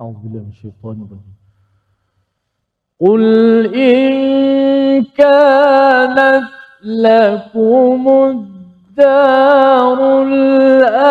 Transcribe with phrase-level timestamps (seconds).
[0.00, 1.36] أعوذ بالله من الشيطان الرجيم.
[3.00, 3.22] قل
[3.74, 6.48] إن كانت
[6.84, 8.02] لكم
[8.98, 11.02] الدار الآخرة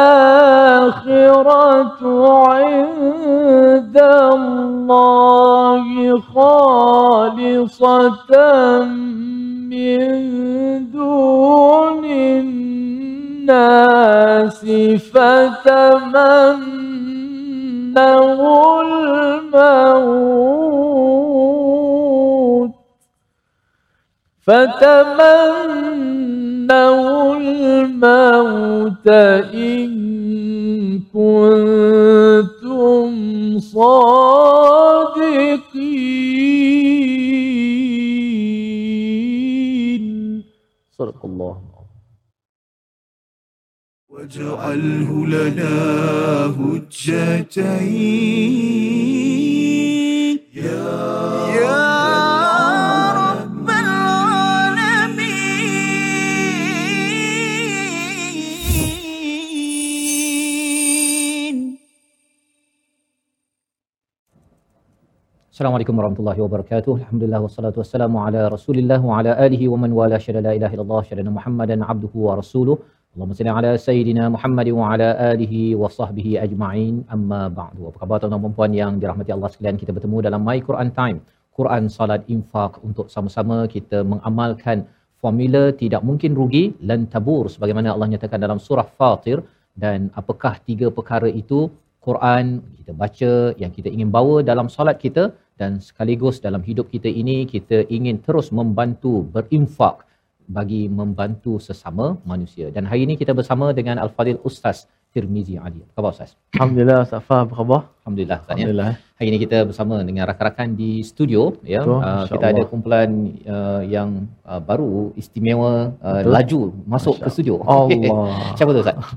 [2.49, 3.97] عند
[4.33, 5.85] الله
[6.19, 7.63] خالصة
[9.69, 9.99] من
[10.91, 12.05] دون
[13.45, 13.79] الناس
[15.13, 16.88] فتمنوا
[17.97, 19.79] الموت.
[24.39, 25.75] فتمنوا
[27.35, 29.07] الموت
[29.53, 29.89] إن
[31.13, 31.89] كنتم
[33.59, 34.43] صادقين.
[40.99, 41.38] صدق الله.
[44.19, 45.75] واجعله لنا
[46.59, 47.59] هجتين.
[50.55, 50.87] يا
[53.21, 55.39] رب العالمين.
[65.51, 66.95] السلام عليكم ورحمة الله وبركاته.
[66.95, 70.17] الحمد لله والصلاة والسلام على رسول الله وعلى آله ومن والاه.
[70.17, 71.01] شهد لا إله إلا الله.
[71.01, 72.98] شهد محمدا عبده ورسوله.
[73.13, 76.95] Allahumma salli ala sayyidina Muhammad wa ala alihi wa sahbihi ajma'in.
[77.15, 77.89] Amma ba'du.
[77.89, 79.77] Apa khabar tuan-tuan dan puan yang dirahmati Allah sekalian?
[79.81, 81.17] Kita bertemu dalam My Quran Time.
[81.57, 84.85] Quran Salat Infak untuk sama-sama kita mengamalkan
[85.21, 89.37] formula tidak mungkin rugi lan tabur sebagaimana Allah nyatakan dalam surah Fatir
[89.83, 91.59] dan apakah tiga perkara itu
[92.07, 92.45] Quran
[92.77, 95.23] kita baca yang kita ingin bawa dalam solat kita
[95.59, 100.07] dan sekaligus dalam hidup kita ini kita ingin terus membantu berinfak
[100.49, 102.73] bagi membantu sesama manusia.
[102.75, 105.81] Dan hari ini kita bersama dengan Al-Fadil Ustaz Tirmizi Ali.
[105.85, 106.31] Apa khabar Ustaz?
[106.57, 107.81] Alhamdulillah Ustaz Fah, apa khabar?
[108.01, 108.57] Alhamdulillah Ustaz ya.
[108.57, 108.91] Alhamdulillah.
[109.17, 111.81] Hari ini kita bersama dengan rakan-rakan di studio ya.
[111.85, 112.69] Betul, Uh, kita ada Allah.
[112.71, 113.09] kumpulan
[113.45, 114.09] uh, yang
[114.41, 116.31] uh, baru istimewa uh, Betul.
[116.33, 117.53] laju masuk Masya ke studio.
[117.65, 118.33] Allah.
[118.57, 118.97] Siapa tu Ustaz?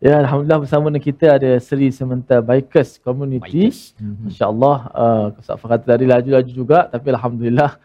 [0.00, 3.68] Ya, Alhamdulillah bersama dengan kita ada Seri Sementar Bikers Community.
[3.68, 3.92] Baikers.
[4.00, 4.32] Mhm.
[4.32, 7.76] Masya Allah, uh, Ustaz tadi laju-laju juga tapi Alhamdulillah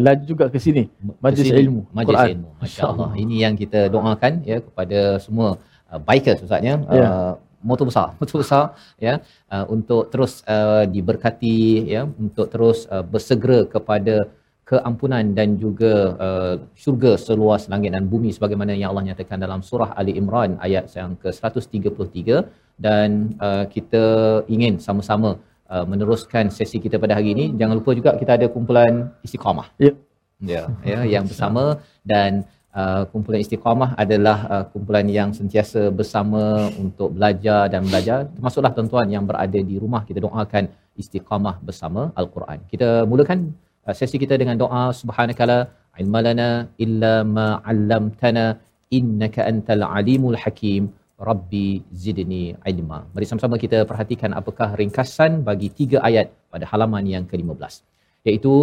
[0.00, 0.90] laju juga ke sini.
[1.22, 2.28] Majlis Ke sini, ilmu, Majlis Quran.
[2.34, 2.50] ilmu.
[2.62, 3.10] Masya-Allah.
[3.22, 5.48] Ini yang kita doakan ya kepada semua
[5.90, 6.76] uh, bikers Ustaz ya.
[6.90, 7.06] Ya.
[7.06, 7.32] Uh,
[7.64, 8.64] motor besar, motor besar
[9.00, 9.14] ya
[9.54, 14.28] uh, untuk terus uh, diberkati ya untuk terus uh, bersegera kepada
[14.64, 15.92] keampunan dan juga
[16.26, 20.88] uh, syurga seluas langit dan bumi sebagaimana yang Allah nyatakan dalam surah Ali Imran ayat
[20.96, 22.48] yang ke-133
[22.80, 24.04] dan uh, kita
[24.48, 25.36] ingin sama-sama
[25.72, 27.44] uh, meneruskan sesi kita pada hari ini.
[27.60, 29.68] Jangan lupa juga kita ada kumpulan istiqamah.
[29.80, 29.92] Ya.
[30.52, 31.64] ya ya yang bersama.
[32.12, 32.44] Dan
[32.80, 36.42] uh, kumpulan istiqamah adalah uh, kumpulan yang sentiasa bersama
[36.84, 38.18] untuk belajar dan belajar.
[38.34, 40.66] Termasuklah tuan-tuan yang berada di rumah kita doakan
[41.02, 42.58] istiqamah bersama al-Quran.
[42.72, 43.38] Kita mulakan
[43.86, 45.58] uh, sesi kita dengan doa subhanakala
[46.02, 46.48] ilmalana
[46.84, 48.46] illa ma 'allamtana
[48.98, 50.82] innaka antal alimul hakim
[51.28, 52.98] rabbi zidni ilma.
[53.14, 57.74] Mari sama-sama kita perhatikan apakah ringkasan bagi tiga ayat pada halaman yang ke-15
[58.28, 58.54] iaitu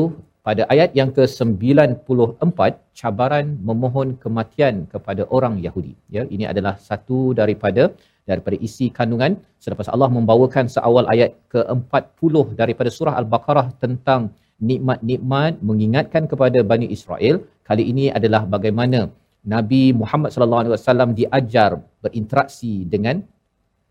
[0.47, 2.59] pada ayat yang ke-94
[2.99, 5.93] cabaran memohon kematian kepada orang Yahudi.
[6.15, 7.83] Ya ini adalah satu daripada
[8.29, 9.37] daripada isi kandungan.
[9.63, 14.33] Selepas Allah membawakan seawal ayat ke-40 daripada surah al-Baqarah tentang
[14.69, 17.35] nikmat-nikmat mengingatkan kepada Bani Israel
[17.69, 19.09] kali ini adalah bagaimana
[19.53, 21.71] Nabi Muhammad sallallahu alaihi wasallam diajar
[22.03, 23.21] berinteraksi dengan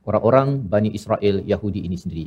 [0.09, 2.26] orang-orang Bani Israel Yahudi ini sendiri.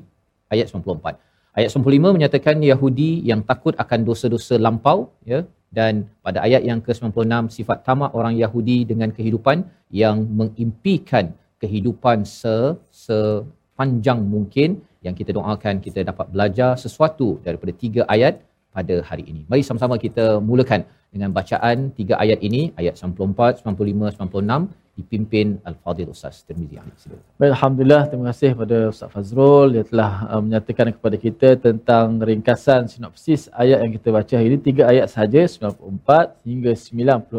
[0.53, 5.45] Ayat 94 Ayat 95 menyatakan Yahudi yang takut akan dosa-dosa lampau ya.
[5.73, 9.57] Dan pada ayat yang ke-96 sifat tamak orang Yahudi dengan kehidupan
[10.01, 12.55] yang mengimpikan kehidupan se
[13.05, 14.81] sepanjang mungkin.
[15.05, 18.41] Yang kita doakan kita dapat belajar sesuatu daripada tiga ayat
[18.75, 19.41] pada hari ini.
[19.51, 20.81] Mari sama-sama kita mulakan
[21.13, 26.77] dengan bacaan tiga ayat ini ayat 94, 95, 96 dipimpin Al-Fadhil Ustaz Tirmizi
[27.41, 28.05] Alhamdulillah.
[28.09, 33.81] Terima kasih kepada Ustaz Fazrul yang telah uh, menyatakan kepada kita tentang ringkasan sinopsis ayat
[33.81, 34.59] yang kita baca hari ini.
[34.61, 37.33] Tiga ayat sahaja, 94 hingga 96.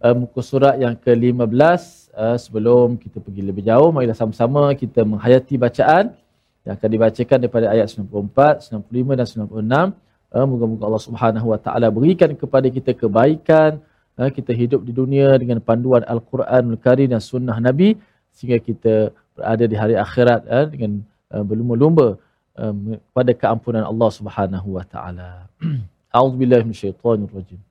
[0.00, 1.82] Uh, muka surat yang ke-15.
[2.14, 6.16] Uh, sebelum kita pergi lebih jauh, marilah sama-sama kita menghayati bacaan
[6.64, 10.03] yang akan dibacakan daripada ayat 94, 95 dan 96.
[10.33, 13.81] Uh, moga-moga Allah Subhanahu Wa Taala berikan kepada kita kebaikan,
[14.13, 17.97] uh, kita hidup di dunia dengan panduan Al-Quranul Karim dan sunnah Nabi
[18.29, 21.01] sehingga kita berada di hari akhirat uh, dengan
[21.33, 22.21] uh, berlumba-lumba
[22.53, 25.49] um, pada keampunan Allah Subhanahu Wa Taala.
[26.13, 27.61] A'udzubillahi minasyaitonir rajim.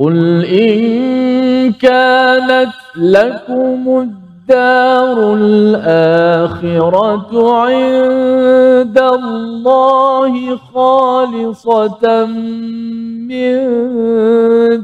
[0.00, 3.84] قل إن كانت لكم
[4.49, 12.25] الدار الآخرة عند الله خالصة
[13.25, 13.57] من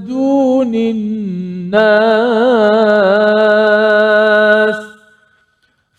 [0.05, 1.81] دون الناس.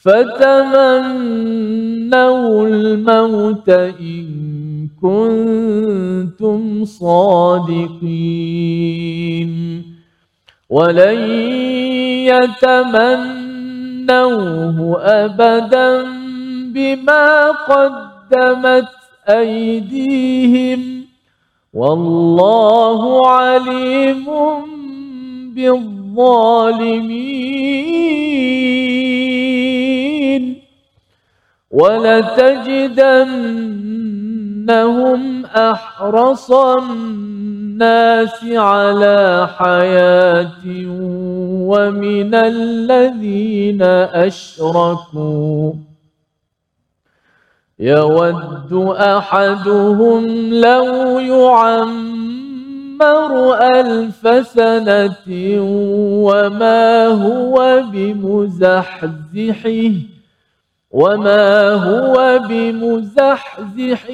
[0.04, 1.06] فتمنوا
[2.66, 4.26] الموت إن
[5.02, 8.32] كنتم صادقين.
[10.70, 11.18] ولن
[14.02, 16.02] يتمنوه أبدا
[16.74, 18.88] بما قدمت
[19.28, 21.04] أيديهم
[21.74, 24.26] والله عليم
[25.54, 26.42] بالظالمين
[31.70, 32.72] ولتجدنهم
[35.46, 36.50] أحرص
[37.82, 40.62] الناس على حياة
[41.66, 43.82] ومن الذين
[44.12, 45.72] أشركوا.
[47.78, 52.12] يود أحدهم لو يعمر
[53.54, 55.16] ألف سنة
[56.22, 59.92] وما هو بمزحزحه
[60.90, 64.12] وما هو بمزحزحه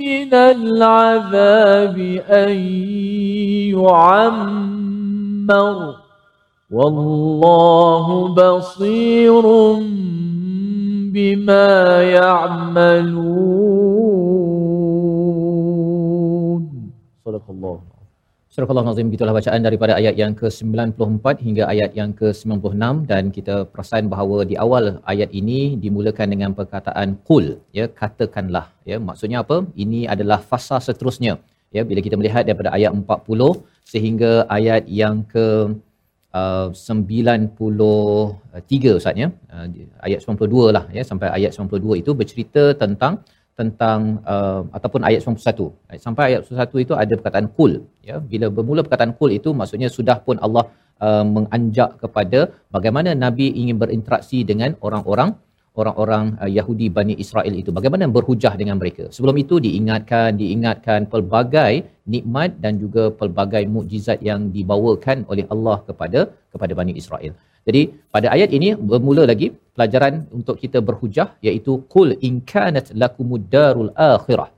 [0.00, 1.98] من العذاب
[2.30, 2.56] أن
[3.76, 5.94] يعمر.
[6.70, 9.42] والله بصير
[11.12, 13.40] بما يعملون.
[17.24, 17.89] صدق الله.
[18.54, 22.82] Surah Allah Nazim gitulah bacaan daripada ayat yang ke-94 hingga ayat yang ke-96.
[23.10, 27.44] Dan kita perasan bahawa di awal ayat ini dimulakan dengan perkataan qul
[27.78, 28.96] ya katakanlah ya.
[29.08, 29.56] Maksudnya apa?
[29.84, 31.32] Ini adalah fasa seterusnya
[31.76, 31.82] ya.
[31.90, 33.62] Bila kita melihat daripada ayat 40
[33.92, 35.46] sehingga ayat yang ke
[36.34, 39.30] uh, 93 Ustaz ya.
[39.54, 39.66] Uh,
[40.06, 41.04] ayat 92 lah ya.
[41.06, 43.22] Sampai ayat 92 itu bercerita tentang
[43.60, 44.00] tentang
[44.32, 47.72] uh, ataupun ayat 91 sampai ayat 91 itu ada perkataan kul
[48.08, 48.16] ya.
[48.32, 50.64] Bila bermula perkataan kul itu maksudnya sudah pun Allah
[51.06, 52.40] uh, menganjak kepada
[52.76, 55.32] bagaimana nabi ingin berinteraksi dengan orang-orang
[55.80, 57.70] orang-orang uh, Yahudi Bani Israel itu.
[57.78, 59.04] Bagaimana berhujah dengan mereka.
[59.16, 61.72] Sebelum itu diingatkan diingatkan pelbagai
[62.14, 66.20] nikmat dan juga pelbagai mukjizat yang dibawakan oleh Allah kepada
[66.52, 67.34] kepada Bani Israel
[67.68, 67.82] jadi
[68.14, 73.92] pada ayat ini bermula lagi pelajaran untuk kita berhujah iaitu qul in kanat lakumud darul
[73.92, 74.48] akhirah.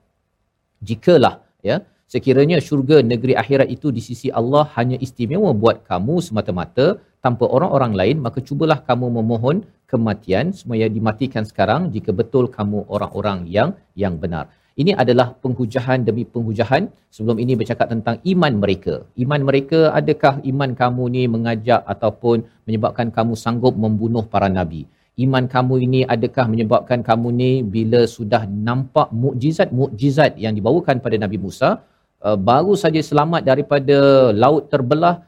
[0.88, 1.34] Jikalah
[1.68, 1.76] ya
[2.12, 6.86] sekiranya syurga negeri akhirat itu di sisi Allah hanya istimewa buat kamu semata-mata
[7.24, 9.56] tanpa orang-orang lain maka cubalah kamu memohon
[9.90, 13.70] kematian semaya dimatikan sekarang jika betul kamu orang-orang yang
[14.02, 14.46] yang benar.
[14.80, 16.88] Ini adalah penghujahan demi penghujahan.
[17.12, 19.04] Sebelum ini bercakap tentang iman mereka.
[19.24, 24.88] Iman mereka, adakah iman kamu ni mengajak ataupun menyebabkan kamu sanggup membunuh para nabi?
[25.20, 31.36] Iman kamu ini adakah menyebabkan kamu ni bila sudah nampak mukjizat-mukjizat yang dibawakan pada Nabi
[31.36, 31.84] Musa,
[32.24, 35.20] uh, baru saja selamat daripada laut terbelah,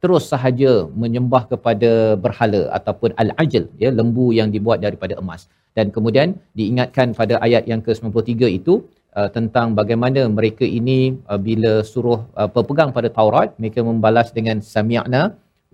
[0.00, 5.44] terus sahaja menyembah kepada berhala ataupun al-ajl, ya, lembu yang dibuat daripada emas
[5.76, 6.28] dan kemudian
[6.58, 8.80] diingatkan pada ayat yang ke-93 itu
[9.18, 10.98] uh, tentang bagaimana mereka ini
[11.30, 15.22] uh, bila suruh uh, berpegang pada Taurat mereka membalas dengan sami'na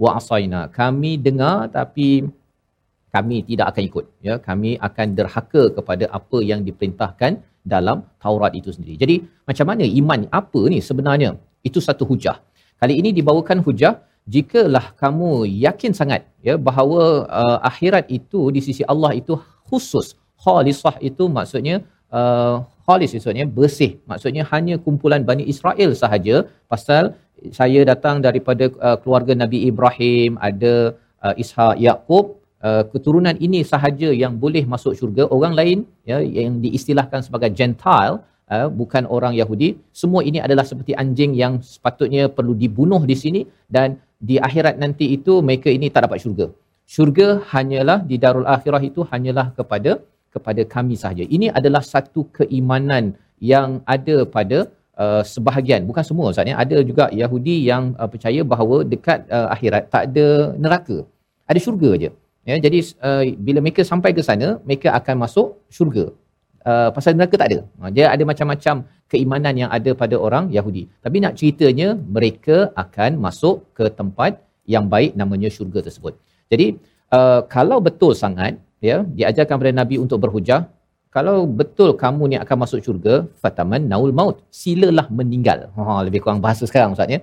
[0.02, 2.08] wa asaina kami dengar tapi
[3.14, 7.32] kami tidak akan ikut ya kami akan derhaka kepada apa yang diperintahkan
[7.62, 8.98] dalam Taurat itu sendiri.
[8.98, 9.16] Jadi
[9.48, 11.38] macam mana iman apa ni sebenarnya?
[11.62, 12.42] Itu satu hujah.
[12.82, 18.82] Kali ini dibawakan hujah jikalah kamu yakin sangat ya bahawa uh, akhirat itu di sisi
[18.92, 19.38] Allah itu
[19.70, 20.18] khusus.
[20.42, 23.92] Khalisah itu maksudnya uh, khalis maksudnya bersih.
[24.10, 26.36] Maksudnya hanya kumpulan Bani Israel sahaja
[26.72, 27.02] pasal
[27.58, 30.74] saya datang daripada uh, keluarga Nabi Ibrahim, ada
[31.26, 35.26] uh, Ishak, Yaqub, uh, keturunan ini sahaja yang boleh masuk syurga.
[35.36, 35.78] Orang lain
[36.10, 38.22] ya yang diistilahkan sebagai gentile
[38.54, 43.42] uh, bukan orang Yahudi, semua ini adalah seperti anjing yang sepatutnya perlu dibunuh di sini
[43.76, 46.46] dan di akhirat nanti itu mereka ini tak dapat syurga
[46.94, 49.92] syurga hanyalah di darul akhirah itu hanyalah kepada
[50.34, 51.24] kepada kami sahaja.
[51.36, 53.04] Ini adalah satu keimanan
[53.52, 54.58] yang ada pada
[55.02, 56.56] uh, sebahagian, bukan semua Ustaz ya.
[56.64, 60.26] Ada juga Yahudi yang uh, percaya bahawa dekat uh, akhirat tak ada
[60.64, 60.98] neraka.
[61.50, 62.10] Ada syurga aja.
[62.50, 66.06] Ya, jadi uh, bila mereka sampai ke sana, mereka akan masuk syurga.
[66.62, 67.58] Uh, pasal neraka tak ada.
[67.82, 68.74] Uh, dia ada macam-macam
[69.12, 70.82] keimanan yang ada pada orang Yahudi.
[71.04, 74.42] Tapi nak ceritanya mereka akan masuk ke tempat
[74.74, 76.14] yang baik namanya syurga tersebut.
[76.50, 76.66] Jadi
[77.16, 78.58] uh, kalau betul sangat
[78.88, 80.60] ya diajarkan kepada nabi untuk berhujah.
[81.14, 85.58] Kalau betul kamu ni akan masuk syurga fataman naul maut silalah meninggal.
[85.76, 87.20] Ha lebih kurang bahasa sekarang ustaz ya.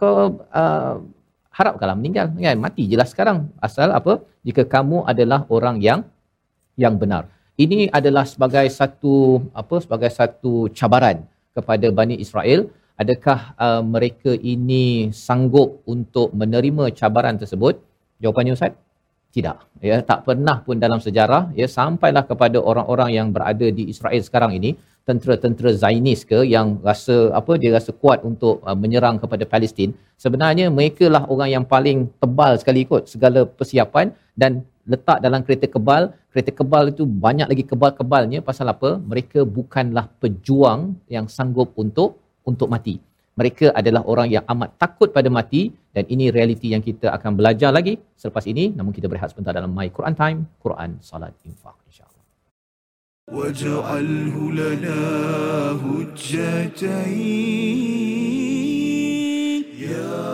[0.00, 0.94] Kau uh,
[1.56, 2.58] harapkanlah meninggal kan?
[2.64, 3.38] Mati jelas sekarang.
[3.66, 4.12] Asal apa?
[4.46, 6.00] Jika kamu adalah orang yang
[6.82, 7.28] yang benar.
[7.64, 9.14] Ini adalah sebagai satu
[9.52, 11.18] apa sebagai satu cabaran
[11.56, 12.72] kepada Bani Israel.
[13.02, 17.80] Adakah uh, mereka ini sanggup untuk menerima cabaran tersebut?
[18.20, 18.72] Jawapannya ustaz
[19.30, 19.62] tidak.
[19.78, 24.58] Ya tak pernah pun dalam sejarah ya sampailah kepada orang-orang yang berada di Israel sekarang
[24.58, 24.74] ini
[25.08, 29.94] tentera-tentera Zionis ke yang rasa apa dia rasa kuat untuk uh, menyerang kepada Palestin.
[30.20, 35.66] Sebenarnya mereka lah orang yang paling tebal sekali ikut segala persiapan dan letak dalam kereta
[35.70, 36.12] kebal.
[36.30, 38.38] Kereta kebal itu banyak lagi kebal-kebalnya.
[38.42, 39.02] Pasal apa?
[39.02, 45.29] Mereka bukanlah pejuang yang sanggup untuk untuk mati mereka adalah orang yang amat takut pada
[45.37, 45.61] mati
[45.95, 49.71] dan ini realiti yang kita akan belajar lagi selepas ini namun kita berehat sebentar dalam
[49.77, 52.13] My Quran Time Quran Salat Infak insyaallah
[53.25, 55.01] واجعله لنا
[55.81, 56.45] هجتين
[59.81, 60.28] يا يا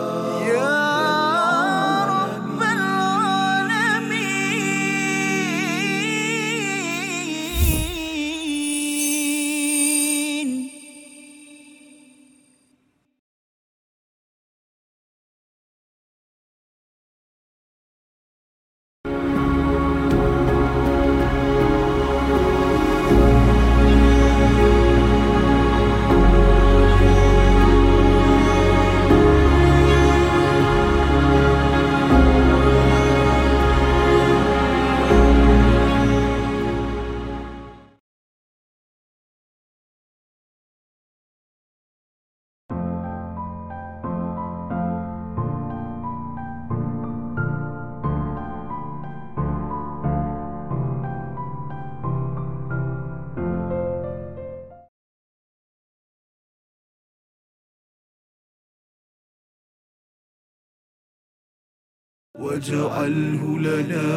[62.39, 64.07] واجعله لنا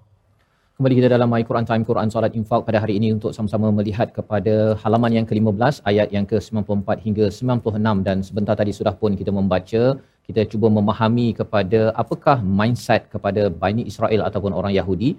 [0.79, 4.09] Kembali kita dalam My Quran Time Quran Salat Infak pada hari ini untuk sama-sama melihat
[4.17, 9.31] kepada halaman yang ke-15 ayat yang ke-94 hingga 96 dan sebentar tadi sudah pun kita
[9.39, 9.81] membaca
[10.27, 15.09] kita cuba memahami kepada apakah mindset kepada Bani Israel ataupun orang Yahudi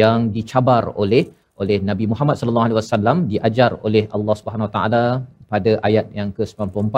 [0.00, 1.24] yang dicabar oleh
[1.62, 5.04] oleh Nabi Muhammad sallallahu alaihi wasallam diajar oleh Allah Subhanahu Wa taala
[5.52, 6.96] pada ayat yang ke-94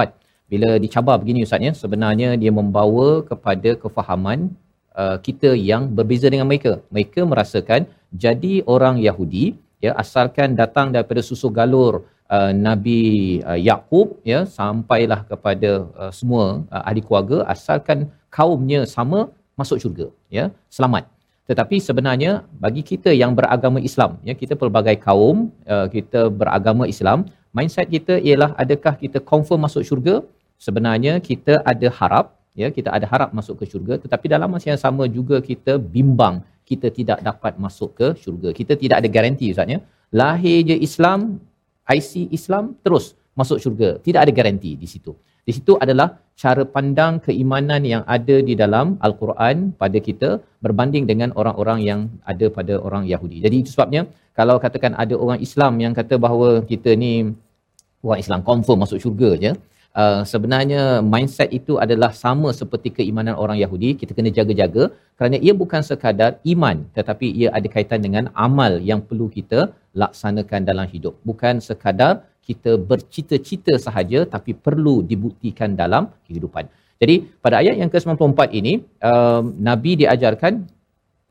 [0.52, 4.54] bila dicabar begini ustaz ya sebenarnya dia membawa kepada kefahaman
[5.00, 6.72] uh, kita yang berbeza dengan mereka.
[6.94, 7.88] Mereka merasakan
[8.24, 11.94] jadi orang Yahudi ya asalkan datang daripada susu galur
[12.30, 13.00] uh, Nabi
[13.50, 15.70] uh, Yakub ya sampailah kepada
[16.02, 16.44] uh, semua
[16.74, 19.28] uh, ahli keluarga asalkan kaumnya sama
[19.60, 20.06] masuk syurga
[20.38, 20.46] ya
[20.76, 21.04] selamat.
[21.50, 27.26] Tetapi sebenarnya bagi kita yang beragama Islam ya kita pelbagai kaum uh, kita beragama Islam
[27.56, 30.16] mindset kita ialah adakah kita confirm masuk syurga?
[30.66, 32.26] Sebenarnya kita ada harap
[32.60, 36.36] ya kita ada harap masuk ke syurga tetapi dalam masa yang sama juga kita bimbang
[36.70, 38.50] kita tidak dapat masuk ke syurga.
[38.58, 39.80] Kita tidak ada garanti ustaz ya.
[40.20, 41.20] Lahir je Islam
[41.96, 43.04] IC Islam terus
[43.40, 43.90] masuk syurga.
[44.06, 45.12] Tidak ada garanti di situ.
[45.46, 46.08] Di situ adalah
[46.42, 50.30] cara pandang keimanan yang ada di dalam al-Quran pada kita
[50.64, 52.00] berbanding dengan orang-orang yang
[52.32, 53.38] ada pada orang Yahudi.
[53.44, 54.02] Jadi itu sebabnya
[54.38, 57.12] kalau katakan ada orang Islam yang kata bahawa kita ni
[58.06, 59.50] orang Islam confirm masuk syurga je,
[60.00, 60.82] Uh, sebenarnya
[61.12, 63.90] mindset itu adalah sama seperti keimanan orang Yahudi.
[64.00, 64.88] Kita kena jaga-jaga
[65.20, 69.68] kerana ia bukan sekadar iman tetapi ia ada kaitan dengan amal yang perlu kita
[70.02, 71.14] laksanakan dalam hidup.
[71.28, 76.64] Bukan sekadar kita bercita-cita sahaja tapi perlu dibuktikan dalam kehidupan.
[77.02, 78.72] Jadi pada ayat yang ke-94 ini
[79.10, 80.52] uh, Nabi diajarkan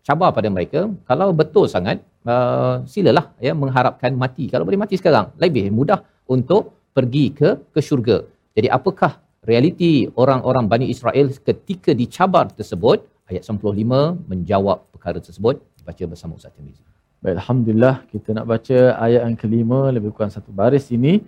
[0.07, 1.97] cabar pada mereka kalau betul sangat
[2.29, 4.45] uh, silalah ya mengharapkan mati.
[4.53, 5.99] Kalau boleh mati sekarang lebih mudah
[6.35, 8.19] untuk pergi ke ke syurga.
[8.55, 13.07] Jadi apakah realiti orang-orang Bani Israel ketika dicabar tersebut?
[13.31, 16.83] Ayat 95 menjawab perkara tersebut baca bersama Ustaz Tirmizi.
[17.23, 21.23] Baik, Alhamdulillah kita nak baca ayat yang kelima lebih kurang satu baris ini.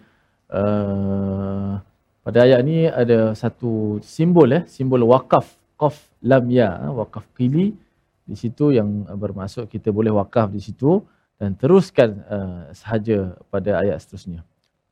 [0.51, 1.79] Uh,
[2.25, 7.75] pada ayat ini ada satu simbol eh, simbol wakaf, qaf lam ya, eh, wakaf qili
[8.23, 11.03] di situ yang bermaksud kita boleh wakaf di situ
[11.35, 14.41] dan teruskan uh, sahaja pada ayat seterusnya.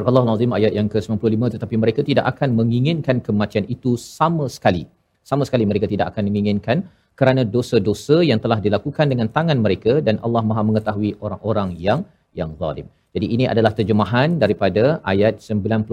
[0.00, 4.88] Surah Allah Nazim ayat yang ke-95 tetapi mereka tidak akan menginginkan kematian itu sama sekali.
[5.30, 6.88] Sama sekali mereka tidak akan menginginkan
[7.20, 12.00] kerana dosa-dosa yang telah dilakukan dengan tangan mereka dan Allah Maha mengetahui orang-orang yang
[12.32, 12.86] yang zalim.
[13.14, 15.92] Jadi ini adalah terjemahan daripada ayat 95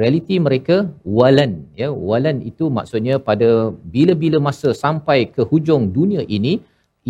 [0.00, 0.76] realiti mereka
[1.18, 3.50] walan ya walan itu maksudnya pada
[3.96, 6.54] bila-bila masa sampai ke hujung dunia ini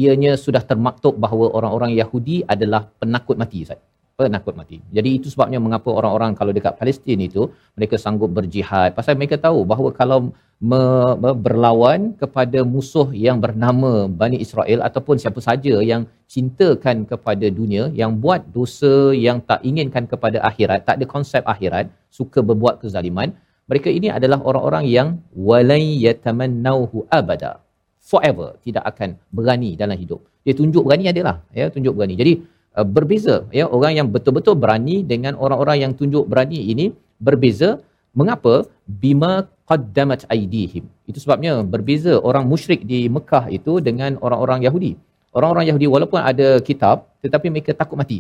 [0.03, 3.79] ianya sudah termaktub bahawa orang-orang Yahudi adalah penakut mati Ustaz
[4.19, 4.83] penakut mati.
[4.91, 7.43] Jadi itu sebabnya mengapa orang-orang kalau dekat Palestin itu
[7.79, 11.15] mereka sanggup berjihad pasal mereka tahu bahawa kalau me-
[11.47, 18.19] berlawan kepada musuh yang bernama Bani Israel ataupun siapa saja yang cintakan kepada dunia yang
[18.19, 23.31] buat dosa yang tak inginkan kepada akhirat, tak ada konsep akhirat, suka berbuat kezaliman,
[23.71, 27.63] mereka ini adalah orang-orang yang walai yatamannauhu abada.
[28.03, 30.27] Forever tidak akan berani dalam hidup.
[30.43, 32.17] Dia tunjuk berani adalah ya, tunjuk berani.
[32.19, 32.33] Jadi
[32.79, 36.87] uh, berbeza ya orang yang betul-betul berani dengan orang-orang yang tunjuk berani ini
[37.29, 37.71] berbeza.
[38.19, 38.55] Mengapa?
[39.03, 39.33] Bima
[39.69, 44.93] qaddamat aidihim itu sebabnya berbeza orang musyrik di Mekah itu dengan orang-orang Yahudi.
[45.37, 48.19] Orang-orang Yahudi walaupun ada kitab tetapi mereka takut mati.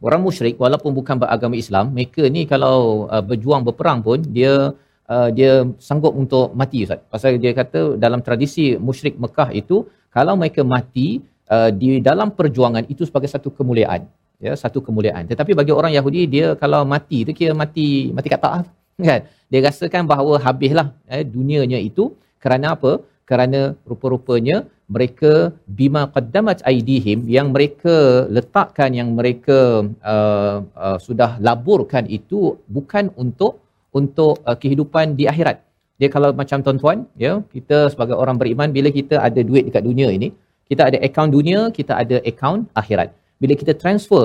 [0.00, 4.72] Orang musyrik walaupun bukan beragama Islam mereka ni kalau uh, berjuang berperang pun dia
[5.14, 7.02] uh, dia sanggup untuk mati ustaz.
[7.12, 11.20] Pasal dia kata dalam tradisi musyrik Mekah itu kalau mereka mati
[11.54, 14.02] uh, di dalam perjuangan itu sebagai satu kemuliaan
[14.46, 15.24] ya satu kemuliaan.
[15.30, 17.86] Tetapi bagi orang Yahudi dia kalau mati tu kira mati
[18.16, 18.66] mati kat taat
[19.10, 19.20] kan?
[19.52, 22.04] Dia rasakan bahawa habislah eh, dunianya itu
[22.44, 22.92] kerana apa?
[23.30, 23.60] Kerana
[23.90, 24.56] rupa-rupanya
[24.94, 25.32] mereka
[25.78, 33.62] bima qaddamat aidihim yang mereka letakkan yang mereka uh, uh, sudah laburkan itu bukan untuk
[33.94, 35.62] untuk uh, kehidupan di akhirat.
[36.00, 40.10] Dia kalau macam tuan-tuan ya kita sebagai orang beriman bila kita ada duit dekat dunia
[40.18, 40.28] ini
[40.70, 43.10] kita ada akaun dunia kita ada akaun akhirat.
[43.42, 44.24] Bila kita transfer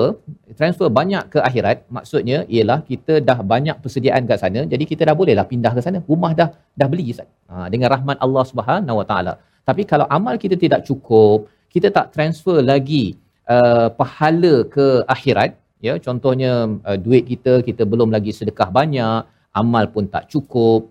[0.60, 5.16] transfer banyak ke akhirat maksudnya ialah kita dah banyak persediaan kat sana jadi kita dah
[5.20, 6.00] bolehlah pindah ke sana.
[6.10, 6.48] Rumah dah
[6.80, 7.28] dah beli Ustaz.
[7.50, 9.34] Ha, dengan rahmat Allah Subhanahu Wa Taala.
[9.68, 13.04] Tapi kalau amal kita tidak cukup kita tak transfer lagi
[13.54, 15.50] uh, pahala ke akhirat
[15.86, 16.52] ya contohnya
[16.88, 19.20] uh, duit kita kita belum lagi sedekah banyak
[19.60, 20.88] amal pun tak cukup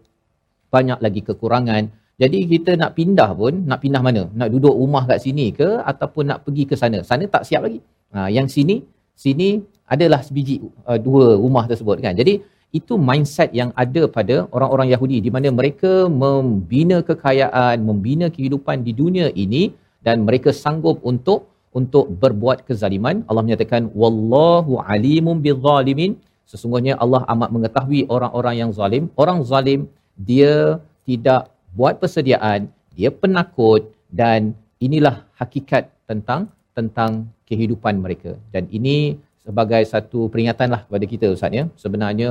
[0.75, 1.83] banyak lagi kekurangan
[2.21, 4.21] jadi kita nak pindah pun nak pindah mana?
[4.39, 6.99] Nak duduk rumah kat sini ke ataupun nak pergi ke sana?
[7.09, 7.79] Sana tak siap lagi.
[8.15, 8.75] Ha, yang sini
[9.23, 9.49] sini
[9.93, 10.55] adalah sebiji
[10.87, 12.15] uh, dua rumah tersebut kan?
[12.21, 12.39] Jadi
[12.79, 15.91] itu mindset yang ada pada orang-orang Yahudi di mana mereka
[16.23, 19.63] membina kekayaan membina kehidupan di dunia ini
[20.07, 23.27] dan mereka sanggup untuk untuk berbuat kezaliman.
[23.27, 26.15] Allah menyatakan wallahu alimun bizzalimin.
[26.51, 29.03] Sesungguhnya Allah amat mengetahui orang-orang yang zalim.
[29.23, 29.91] Orang zalim
[30.29, 37.11] dia tidak buat persediaan dia penakut dan inilah hakikat tentang tentang
[37.49, 38.31] kehidupan mereka.
[38.53, 41.63] Dan ini sebagai satu peringatan lah kepada kita Ustaz ya.
[41.83, 42.29] Sebenarnya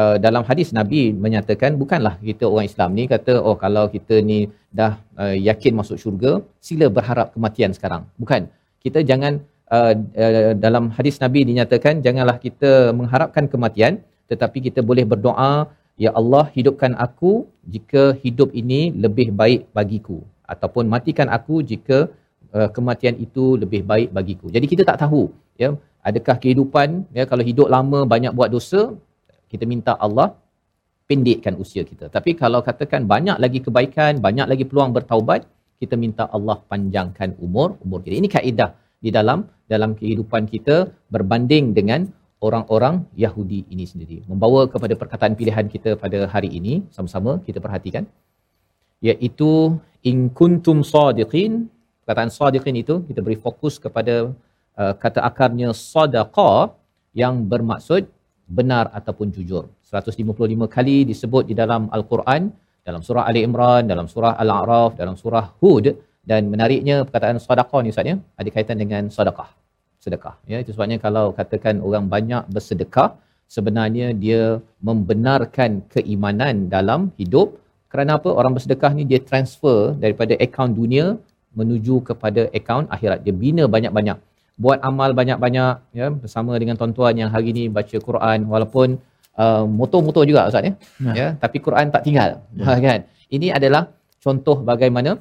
[0.00, 4.38] uh, dalam hadis Nabi menyatakan bukanlah kita orang Islam ni kata oh kalau kita ni
[4.78, 6.32] dah uh, yakin masuk syurga
[6.68, 8.48] sila berharap kematian sekarang bukan.
[8.84, 9.42] Kita jangan
[9.76, 9.94] uh,
[10.24, 15.70] uh, dalam hadis Nabi dinyatakan janganlah kita mengharapkan kematian tetapi kita boleh berdoa
[16.04, 17.32] ya Allah hidupkan aku
[17.74, 20.18] jika hidup ini lebih baik bagiku
[20.52, 21.98] ataupun matikan aku jika
[22.56, 24.46] uh, kematian itu lebih baik bagiku.
[24.56, 25.22] Jadi kita tak tahu
[25.62, 25.70] ya
[26.08, 28.82] adakah kehidupan ya kalau hidup lama banyak buat dosa
[29.52, 30.28] kita minta Allah
[31.10, 32.06] pendekkan usia kita.
[32.16, 35.46] Tapi kalau katakan banyak lagi kebaikan, banyak lagi peluang bertaubat,
[35.80, 38.14] kita minta Allah panjangkan umur umur kita.
[38.22, 38.70] Ini kaedah
[39.04, 40.76] di dalam dalam kehidupan kita
[41.14, 42.10] berbanding dengan
[42.46, 44.16] orang-orang Yahudi ini sendiri.
[44.30, 48.04] Membawa kepada perkataan pilihan kita pada hari ini, sama-sama kita perhatikan.
[49.08, 49.52] Iaitu,
[50.10, 51.52] in kuntum sadiqin,
[52.02, 54.14] perkataan sadiqin itu, kita beri fokus kepada
[54.80, 56.72] uh, kata akarnya sadaqah
[57.22, 58.04] yang bermaksud
[58.58, 59.64] benar ataupun jujur.
[59.90, 62.42] 155 kali disebut di dalam Al-Quran,
[62.86, 65.86] dalam surah Ali Imran, dalam surah Al-A'raf, dalam surah Hud
[66.30, 69.50] dan menariknya perkataan sedekah ni Ustaz ya, ada kaitan dengan sedekah.
[70.06, 70.34] Sedekah.
[70.46, 73.18] Ya, itu sebabnya kalau katakan orang banyak bersedekah,
[73.50, 77.58] sebenarnya dia membenarkan keimanan dalam hidup.
[77.90, 78.30] Kerana apa?
[78.30, 81.18] Orang bersedekah ni dia transfer daripada akaun dunia
[81.58, 83.26] menuju kepada akaun akhirat.
[83.26, 84.18] Dia bina banyak-banyak.
[84.62, 88.88] Buat amal banyak-banyak ya bersama dengan tuan-tuan yang hari ni baca Quran walaupun
[89.42, 90.72] uh, motor-motor juga Ustaz ya.
[91.02, 91.12] Ya.
[91.20, 92.46] Ya, tapi Quran tak tinggal.
[92.54, 92.78] Ya.
[92.86, 93.00] kan?
[93.26, 93.90] Ini adalah
[94.22, 95.18] contoh bagaimana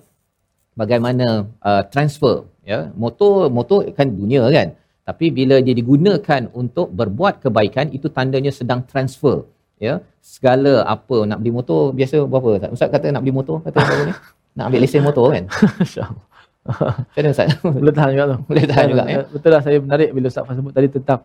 [0.78, 2.80] bagaimana uh, transfer ya.
[3.04, 4.74] Motor motor kan dunia kan.
[5.06, 9.46] Tapi bila dia digunakan untuk berbuat kebaikan itu tandanya sedang transfer
[9.78, 10.02] ya.
[10.20, 12.70] Segala apa nak beli motor biasa berapa Ustaz?
[12.74, 14.14] Ustaz kata nak beli motor kata apa ni?
[14.58, 15.46] Nak ambil lesen motor kan?
[15.86, 16.26] InsyaAllah.
[16.66, 17.48] Macam mana Ustaz?
[17.78, 18.38] Boleh tahan juga tu.
[18.50, 19.22] Boleh tahan juga, ya.
[19.30, 21.22] Betul lah saya menarik bila Ustaz Fah sebut tadi tentang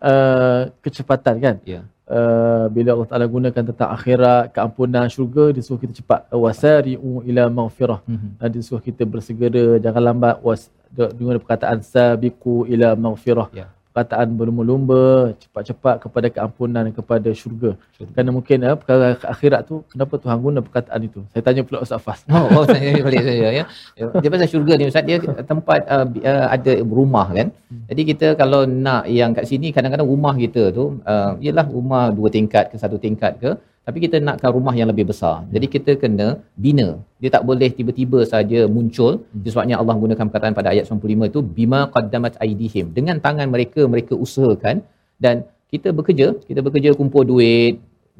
[0.00, 1.54] uh, kecepatan kan.
[1.68, 1.84] Ya.
[2.12, 6.28] Uh, bila Allah Taala gunakan tentang akhirat, keampunan syurga, dia suruh kita cepat.
[6.28, 8.04] Wasari'u ila maghfirah.
[8.04, 8.28] Mhm.
[8.36, 10.36] Dan dia suruh kita bersegera, jangan lambat.
[10.44, 13.48] Was, dengan perkataan sabiqu ila maghfirah.
[13.56, 13.72] Ya.
[13.92, 17.76] Perkataan berlumba-lumba, cepat-cepat kepada keampunan, kepada syurga.
[17.92, 18.10] Syurga.
[18.16, 21.20] Kerana mungkin uh, perkara akhirat tu, kenapa Tuhan guna perkataan itu?
[21.28, 22.24] Saya tanya pula Ustaz Fas.
[22.32, 23.64] Oh, oh saya balik saja ya.
[24.00, 27.52] Dia pasal syurga ni Ustaz dia tempat uh, uh, ada rumah kan.
[27.92, 32.32] Jadi kita kalau nak yang kat sini kadang-kadang rumah kita tu uh, ialah rumah dua
[32.32, 33.52] tingkat ke satu tingkat ke
[33.86, 35.36] tapi kita nakkan rumah yang lebih besar.
[35.54, 36.26] Jadi kita kena
[36.64, 36.88] bina.
[37.22, 39.12] Dia tak boleh tiba-tiba saja muncul.
[39.52, 42.86] Sebabnya Allah gunakan perkataan pada ayat 95 itu bima qaddamat aidihim.
[42.98, 44.86] Dengan tangan mereka mereka usahakan
[45.24, 45.42] dan
[45.72, 47.74] kita bekerja, kita bekerja kumpul duit,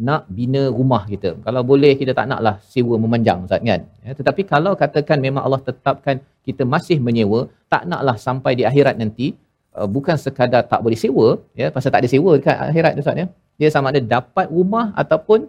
[0.09, 1.31] nak bina rumah kita.
[1.47, 3.83] Kalau boleh kita tak naklah sewa memanjang Ustaz kan.
[4.07, 7.41] Ya, tetapi kalau katakan memang Allah tetapkan kita masih menyewa,
[7.73, 9.27] tak naklah sampai di akhirat nanti
[9.79, 13.27] uh, bukan sekadar tak boleh sewa ya pasal tak ada sewa dekat akhirat tu ya.
[13.61, 15.49] Dia sama ada dapat rumah ataupun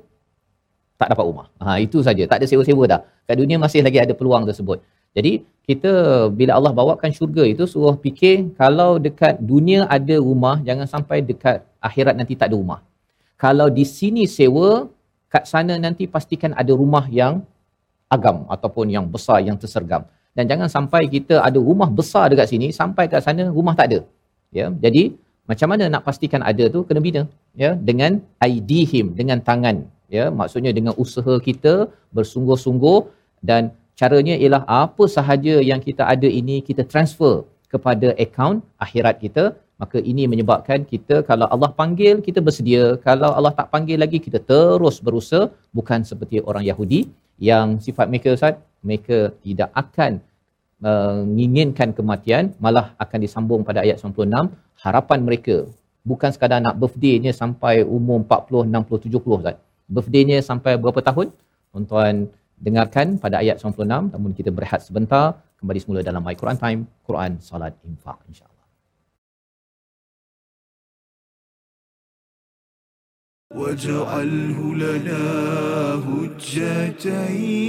[0.99, 1.47] tak dapat rumah.
[1.63, 2.23] Ha itu saja.
[2.29, 3.01] Tak ada sewa-sewa dah.
[3.27, 4.79] Kat dunia masih lagi ada peluang tersebut.
[5.13, 5.91] Jadi kita
[6.33, 11.63] bila Allah bawakan syurga itu suruh fikir kalau dekat dunia ada rumah jangan sampai dekat
[11.79, 12.79] akhirat nanti tak ada rumah.
[13.37, 14.89] Kalau di sini sewa
[15.33, 17.45] kat sana nanti pastikan ada rumah yang
[18.15, 20.05] agam ataupun yang besar yang tersergam.
[20.37, 23.99] Dan jangan sampai kita ada rumah besar dekat sini sampai kat sana rumah tak ada.
[24.59, 24.67] Ya.
[24.85, 25.03] Jadi
[25.49, 27.21] macam mana nak pastikan ada tu kena bina
[27.61, 28.11] ya dengan
[28.45, 29.77] aidihim dengan tangan
[30.17, 31.73] ya maksudnya dengan usaha kita
[32.17, 32.99] bersungguh-sungguh
[33.49, 37.33] dan caranya ialah apa sahaja yang kita ada ini kita transfer
[37.73, 39.43] kepada akaun akhirat kita
[39.81, 44.39] maka ini menyebabkan kita kalau Allah panggil kita bersedia kalau Allah tak panggil lagi kita
[44.51, 47.01] terus berusaha bukan seperti orang Yahudi
[47.49, 48.55] yang sifat mereka Ustaz
[48.86, 50.12] mereka tidak akan
[50.88, 54.52] uh, menginginkan kematian malah akan disambung pada ayat 96
[54.84, 55.56] harapan mereka
[56.10, 59.56] bukan sekadar nak birthday-nya sampai umur 40 60 70 Ustaz
[59.94, 61.28] birthday-nya sampai berapa tahun
[61.72, 62.14] tuan-tuan
[62.66, 65.24] dengarkan pada ayat 96 namun kita berehat sebentar
[65.58, 68.56] kembali semula dalam My Quran Time Quran Salat Infak insya-Allah
[73.48, 75.24] واجعله لنا
[76.08, 77.68] هجتين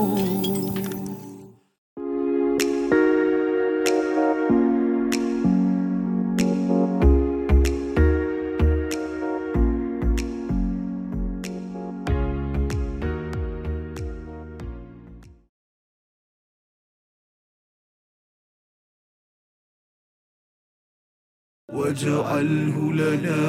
[21.91, 23.41] واجعله لنا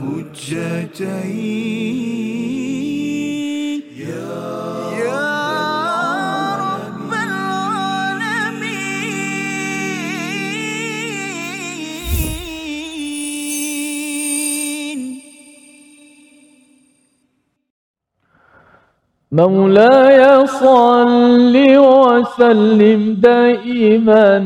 [0.00, 1.28] هجتين.
[19.38, 24.36] مولاي صل وسلم دائما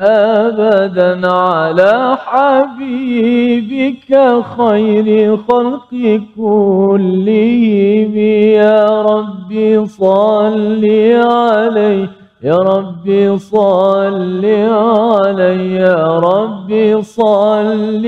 [0.00, 4.10] أبدا على حبيبك
[4.56, 8.16] خير خلق كلهم.
[8.64, 10.84] يا ربي صل
[11.24, 12.08] عليه
[12.42, 18.06] يا ربي صل عليه يا ربي صل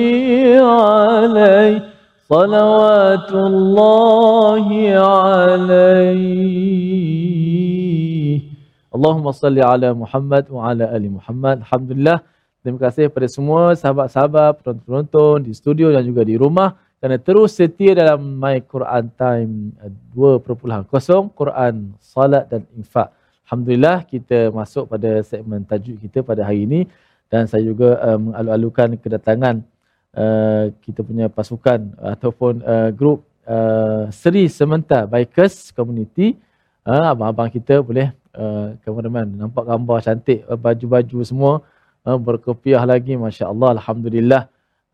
[0.60, 1.95] عليه.
[2.31, 4.67] صلوات الله
[5.09, 6.51] عليه
[8.91, 11.63] Allahumma salli ala Muhammad wa ala ali Muhammad.
[11.63, 12.19] Alhamdulillah.
[12.59, 17.97] Terima kasih kepada semua sahabat-sahabat, penonton-penonton di studio dan juga di rumah kerana terus setia
[17.97, 19.73] dalam My Quran Time
[20.13, 23.09] 2.0 Quran, Salat dan Infak.
[23.49, 26.85] Alhamdulillah kita masuk pada segmen tajuk kita pada hari ini
[27.31, 29.65] dan saya juga uh, mengalu-alukan kedatangan
[30.16, 36.34] uh, kita punya pasukan ataupun uh, grup uh, Seri Sementar Bikers Community.
[36.86, 41.52] Uh, abang-abang kita boleh uh, kameraman nampak gambar cantik uh, baju-baju semua
[42.06, 44.42] uh, berkopiah lagi masya-Allah alhamdulillah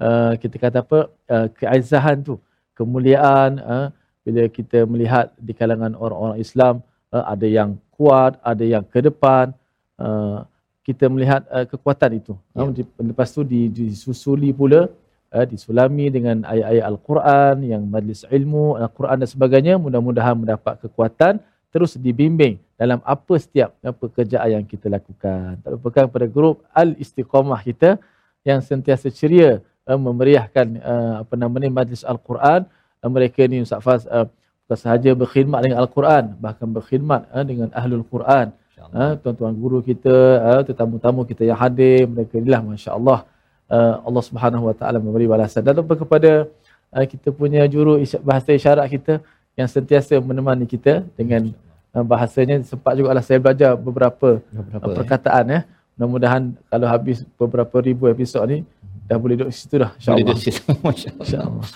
[0.00, 2.40] uh, kita kata apa uh, keaizahan tu
[2.72, 3.86] kemuliaan uh,
[4.24, 6.74] bila kita melihat di kalangan orang-orang Islam
[7.12, 9.52] uh, ada yang kuat ada yang ke depan
[10.00, 10.48] uh,
[10.82, 12.64] kita melihat uh, kekuatan itu ya.
[12.64, 12.72] uh,
[13.04, 14.88] lepas tu disusuli pula
[15.32, 21.40] uh, disulami dengan ayat-ayat al-Quran yang majlis ilmu al-Quran dan sebagainya mudah-mudahan mendapat kekuatan
[21.72, 25.56] terus dibimbing dalam apa setiap pekerjaan yang kita lakukan.
[25.64, 27.96] Tak lupakan pada grup Al-Istiqamah kita
[28.44, 32.68] yang sentiasa ceria uh, memeriahkan uh, apa namanya majlis Al-Quran.
[33.00, 34.28] Uh, mereka ni Ustaz Faz uh,
[34.68, 38.52] bukan sahaja berkhidmat dengan Al-Quran, bahkan berkhidmat uh, dengan Ahlul Quran.
[38.92, 43.24] Uh, tuan-tuan guru kita, uh, tetamu-tamu kita yang hadir, mereka inilah masya-Allah
[43.72, 45.64] uh, Allah Subhanahu Wa Taala memberi balasan.
[45.64, 46.44] Dan lupa kepada
[46.92, 49.24] uh, kita punya juru bahasa isyarat kita
[49.56, 51.48] yang sentiasa menemani kita dengan
[51.96, 55.60] uh, bahasanya sempat juga lah saya belajar beberapa, beberapa uh, perkataan ya.
[55.96, 58.64] Mudah-mudahan kalau habis beberapa ribu episod ni
[59.04, 60.36] dah boleh duduk situ dah insya-Allah.
[61.20, 61.66] Insya-Allah.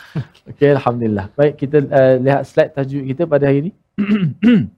[0.48, 1.26] Okey alhamdulillah.
[1.36, 3.72] Baik kita uh, lihat slide tajuk kita pada hari ini.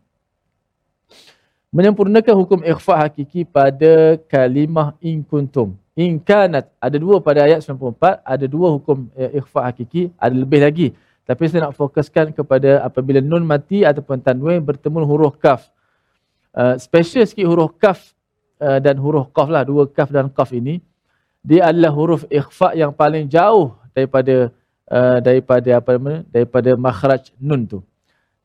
[1.76, 5.76] Menyempurnakan hukum ikhfa hakiki pada kalimah in kuntum.
[5.98, 10.62] In kanat ada dua pada ayat 94, ada dua hukum uh, ikhfa hakiki, ada lebih
[10.62, 10.88] lagi.
[11.26, 15.66] Tapi saya nak fokuskan kepada apabila nun mati ataupun tanwin bertemu huruf kaf.
[16.54, 18.14] Uh, special sikit huruf kaf
[18.62, 19.66] uh, dan huruf qaf lah.
[19.66, 20.78] Dua kaf dan qaf ini.
[21.42, 24.54] Dia adalah huruf ikhfa yang paling jauh daripada
[24.86, 27.82] uh, daripada apa namanya daripada makhraj nun tu.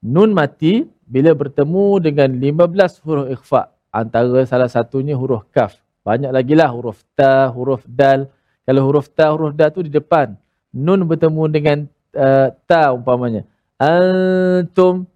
[0.01, 3.69] Nun mati bila bertemu dengan 15 huruf ikhfa.
[3.93, 5.82] Antara salah satunya huruf kaf.
[6.03, 8.27] Banyak lagi lah huruf ta, huruf dal.
[8.67, 10.35] Kalau huruf ta, huruf dal tu di depan.
[10.75, 11.77] Nun bertemu dengan
[12.15, 13.47] uh, ta umpamanya.
[13.79, 15.07] Antum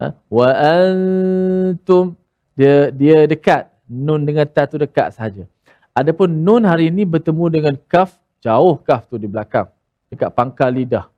[0.00, 2.12] uh, wa antum.
[2.56, 3.68] Dia dia dekat.
[3.88, 5.48] Nun dengan ta tu dekat saja
[5.96, 9.72] adapun nun hari ini bertemu dengan kaf jauh kaf tu di belakang.
[10.12, 11.08] Dekat pangkal lidah.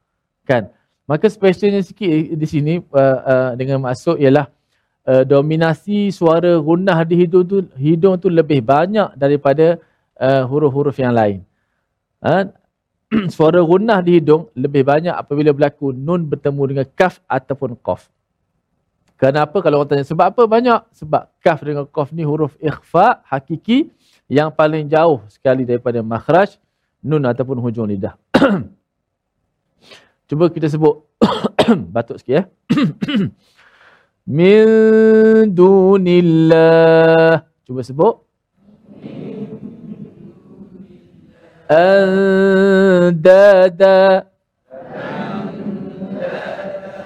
[0.47, 0.71] Kan?
[1.11, 4.47] Maka specialnya sikit di sini uh, uh, dengan masuk ialah
[5.09, 9.81] uh, dominasi suara gunnah di hidung tu hidung tu lebih banyak daripada
[10.21, 11.41] uh, huruf-huruf yang lain
[12.21, 12.45] uh,
[13.35, 18.09] suara gunnah di hidung lebih banyak apabila berlaku nun bertemu dengan kaf ataupun qaf.
[19.19, 20.81] Kenapa kalau orang tanya sebab apa banyak?
[20.95, 23.91] Sebab kaf dengan qaf ni huruf ikhfa hakiki
[24.31, 26.61] yang paling jauh sekali daripada makhraj
[27.01, 28.15] nun ataupun hujung lidah.
[30.29, 31.09] Cuba kita sebut
[31.95, 32.43] batuk sikit ya.
[34.29, 37.49] Min dunillah.
[37.65, 38.29] Cuba sebut.
[41.73, 43.09] Andada.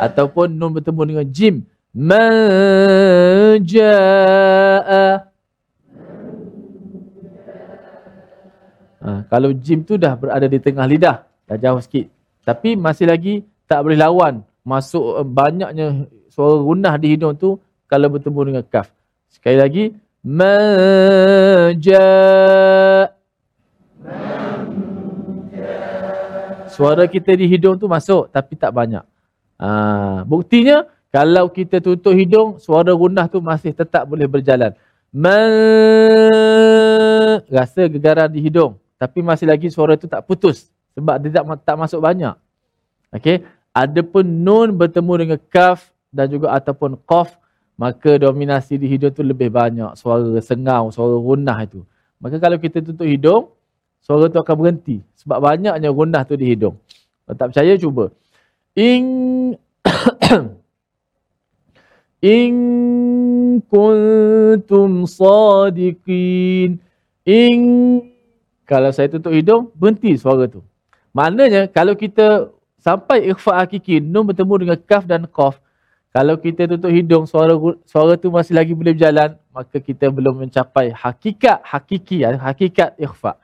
[0.03, 1.63] Ataupun nun bertemu dengan jim.
[1.95, 2.83] Majaa
[9.03, 12.09] ha, kalau jim tu dah berada di tengah lidah dah jauh sikit.
[12.49, 14.41] Tapi masih lagi tak boleh lawan.
[14.65, 18.89] Masuk eh, banyaknya suara gunah di hidung tu kalau bertemu dengan kaf
[19.29, 19.93] sekali lagi
[20.25, 21.93] majaa
[26.73, 29.05] Suara kita di hidung tu masuk tapi tak banyak.
[29.61, 34.73] Ha, buktinya kalau kita tutup hidung, suara gundah tu masih tetap boleh berjalan.
[35.13, 35.37] Me
[37.53, 41.77] rasa gegaran di hidung tapi masih lagi suara tu tak putus sebab dia tak, tak
[41.77, 42.33] masuk banyak.
[43.13, 43.45] Okey,
[43.77, 47.35] adapun nun bertemu dengan kaf dan juga ataupun qaf
[47.81, 51.83] maka dominasi di hidung tu lebih banyak suara sengau, suara gundah itu.
[52.23, 53.51] Maka kalau kita tutup hidung,
[54.05, 56.79] suara tu akan berhenti sebab banyaknya gundah tu di hidung.
[57.27, 58.13] Kalau tak percaya cuba.
[58.77, 59.05] Ing
[62.23, 62.55] In
[63.67, 66.79] kuntum sadiqin.
[67.27, 67.59] In
[68.63, 70.63] kalau saya tutup hidung, berhenti suara tu.
[71.11, 75.59] Maknanya kalau kita sampai ikhfa hakiki, nun bertemu dengan kaf dan qaf,
[76.13, 77.57] kalau kita tutup hidung, suara
[77.89, 83.41] suara tu masih lagi boleh berjalan, maka kita belum mencapai hakikat hakiki, hakikat ikhfa.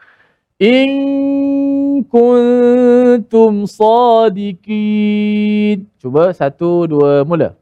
[0.60, 4.68] In kuntum sadiqin.
[5.96, 7.56] Cuba satu, dua, mula.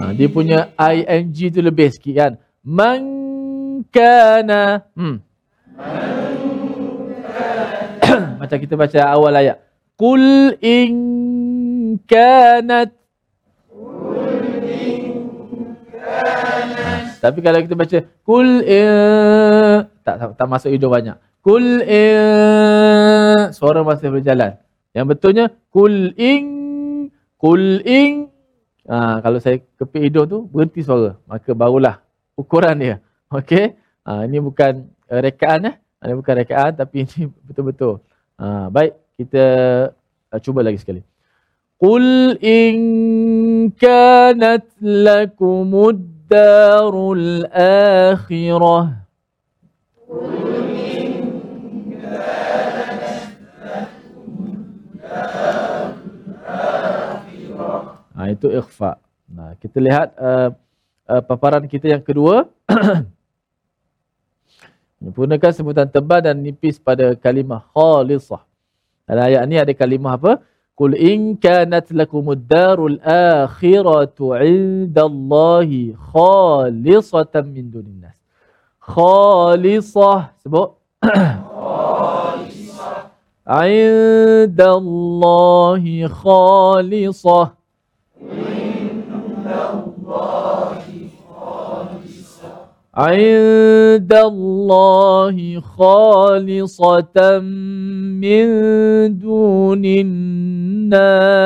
[0.00, 2.40] Ha, dia punya ing tu lebih sikit kan.
[2.64, 3.04] Man
[3.92, 4.88] kana.
[4.96, 5.20] Hmm.
[8.50, 9.62] Macam kita baca awal ayat.
[9.94, 10.90] Kul in
[12.02, 12.90] kanat
[17.22, 18.66] Tapi kalau kita baca kul
[20.02, 21.14] tak, tak tak masuk hidung banyak.
[21.46, 21.86] Kul
[23.54, 24.58] suara masih berjalan.
[24.98, 26.44] Yang betulnya kul ing
[27.38, 28.34] kul ing
[28.90, 31.22] ha, kalau saya kepit hidung tu berhenti suara.
[31.30, 32.02] Maka barulah
[32.34, 32.96] ukuran dia.
[33.30, 33.78] Okey.
[34.02, 35.74] Ha, ini bukan rekaan eh.
[36.02, 38.09] Ini bukan rekaan tapi ini betul-betul.
[38.40, 39.44] Ha, baik, kita
[40.32, 41.04] uh, cuba lagi sekali.
[41.76, 49.04] Qul in kanat lakumud darul akhirah.
[58.16, 58.96] Ha, itu ikhfa.
[59.28, 60.56] Nah, kita lihat uh,
[61.12, 62.48] uh, paparan kita yang kedua.
[65.00, 68.44] Menyempurnakan sebutan tebal dan nipis pada kalimah khalisah.
[69.08, 70.44] Dalam ayat ni ada kalimah apa?
[70.76, 78.12] Qul in kanat lakumud darul akhiratu indallahi khalisatan min dunillah.
[78.76, 83.08] Khalisah sebut khalisah.
[84.52, 87.56] indallahi khalisah.
[88.20, 90.49] Indallahi
[92.95, 97.39] عند الله خالصة
[98.23, 98.47] من
[99.19, 101.45] دون الناس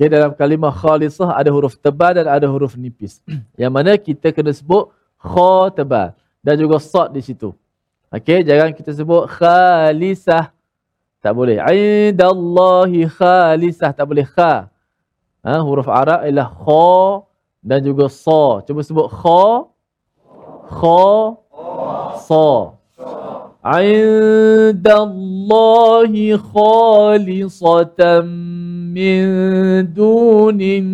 [0.00, 3.20] Okay, dalam kalimah khalisah ada huruf tebal dan ada huruf nipis.
[3.52, 4.88] Yang mana kita kena sebut
[5.20, 7.52] kha tebal dan juga sad di situ.
[8.15, 10.47] Okey, jangan kita sebut khalisah.
[11.19, 11.59] Tak boleh.
[11.59, 13.91] Indallahi khalisah.
[13.91, 14.71] Tak boleh kha.
[15.43, 17.27] Ha, huruf Arab ialah kha
[17.59, 18.63] dan juga sa.
[18.63, 19.67] Cuba sebut kha.
[20.79, 21.35] Kha.
[22.23, 22.79] Sa.
[23.83, 25.19] Indallahi
[26.55, 28.23] khalisatan
[28.95, 29.27] min
[29.91, 30.87] dunin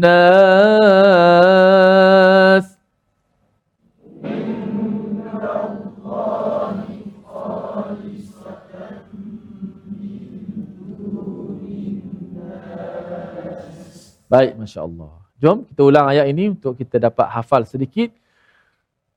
[0.00, 1.28] nas.
[14.28, 15.24] Baik, Masya Allah.
[15.40, 18.12] Jom kita ulang ayat ini untuk kita dapat hafal sedikit.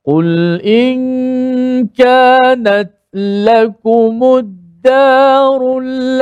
[0.00, 4.48] Qul in kanat lakumud
[4.80, 6.16] darul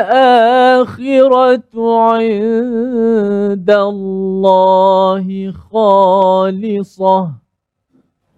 [0.83, 1.79] akhiratu
[2.19, 7.39] inda Allahi khalisah.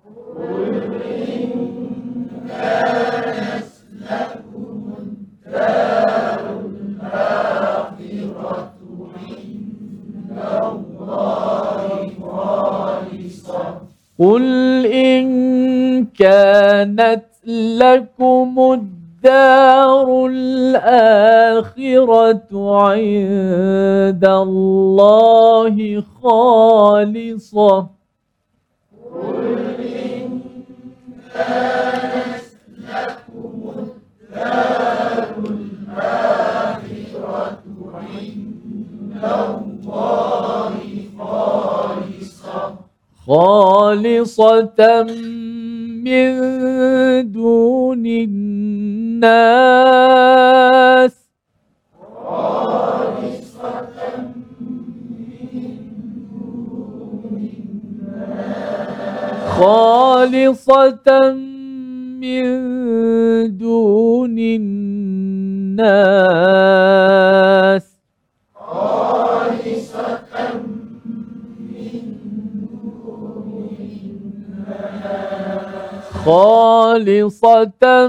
[0.04, 3.72] Qul in kanat
[4.04, 5.16] lakumud
[5.48, 6.01] darul
[14.22, 21.68] قل إن كانت لكم الدار الآخرة
[22.82, 27.86] عند الله خالصة
[29.12, 29.46] قل
[29.80, 30.40] إن
[31.34, 32.42] كانت
[32.78, 35.01] لكم الدار
[43.26, 45.06] خالصة
[46.04, 46.34] من
[47.32, 49.52] دون الناس.
[59.46, 61.06] خالصة
[62.20, 62.46] من
[63.58, 65.82] دون الناس.
[76.24, 78.08] خالصة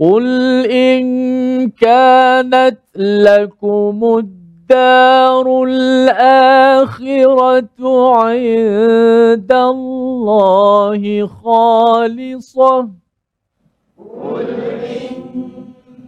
[0.00, 0.26] قل
[0.70, 1.04] إن
[1.70, 7.06] كانت لكم الدار الآخرة
[8.16, 12.88] عند الله خالصة
[13.98, 14.46] قل
[14.84, 15.14] إن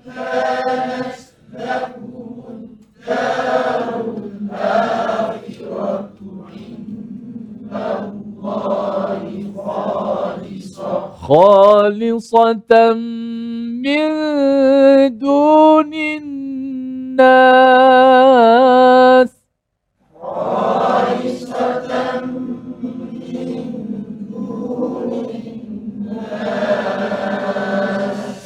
[0.05, 1.15] كانت
[1.55, 2.43] لكم
[3.09, 6.11] الدار الآخرة
[6.49, 7.73] عند
[8.45, 9.38] الله
[11.29, 12.73] خالصة
[13.85, 14.09] من
[15.19, 17.29] دون الناس.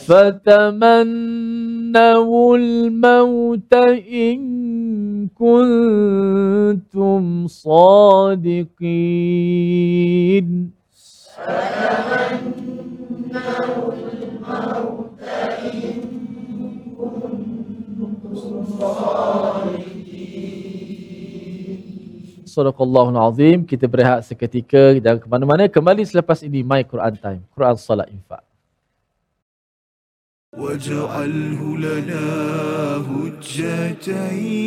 [0.06, 1.56] فتمنوا
[2.56, 3.74] الموت
[4.12, 4.40] إن
[5.38, 8.82] كنتم صادقين.
[22.47, 23.61] Sadaqallahul Azim.
[23.63, 25.69] Kita berehat seketika dan ke mana-mana.
[25.69, 27.41] Kembali selepas ini My Quran Time.
[27.53, 28.47] Quran Salat Infak.
[30.57, 32.25] واجعله لنا
[33.09, 34.57] هجتين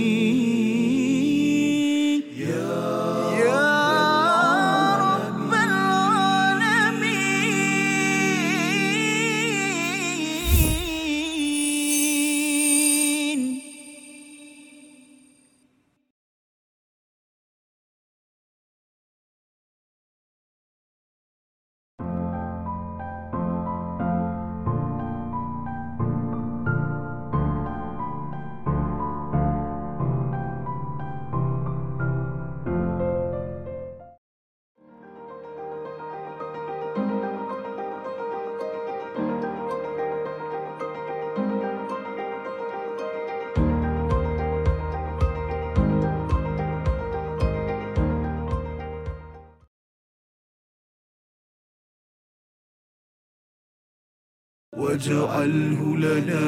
[54.96, 56.46] واجعله لنا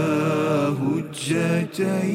[0.80, 2.08] هجتين.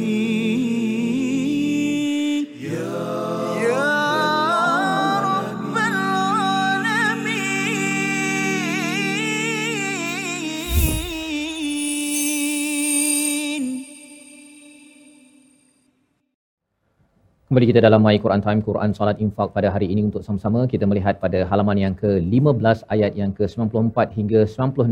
[17.52, 20.88] Kembali kita dalam My Quran Time, Quran Salat Infak pada hari ini untuk sama-sama kita
[20.88, 24.88] melihat pada halaman yang ke-15 ayat yang ke-94 hingga 96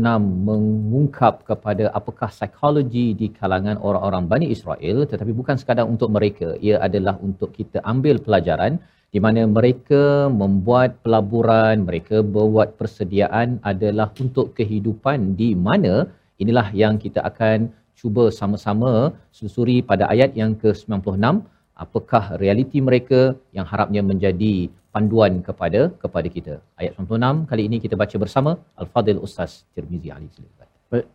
[0.49, 6.77] mengungkap kepada apakah psikologi di kalangan orang-orang Bani Israel tetapi bukan sekadar untuk mereka, ia
[6.87, 8.77] adalah untuk kita ambil pelajaran
[9.09, 16.05] di mana mereka membuat pelaburan, mereka buat persediaan adalah untuk kehidupan di mana
[16.37, 18.93] inilah yang kita akan cuba sama-sama
[19.33, 21.41] susuri pada ayat yang ke-96
[21.84, 23.20] apakah realiti mereka
[23.56, 24.54] yang harapnya menjadi
[24.94, 26.54] panduan kepada kepada kita.
[26.80, 28.50] Ayat 96 kali ini kita baca bersama
[28.82, 30.68] Al-Fadil Ustaz Tirmizi Ali silakan.
[30.92, 31.06] Baik.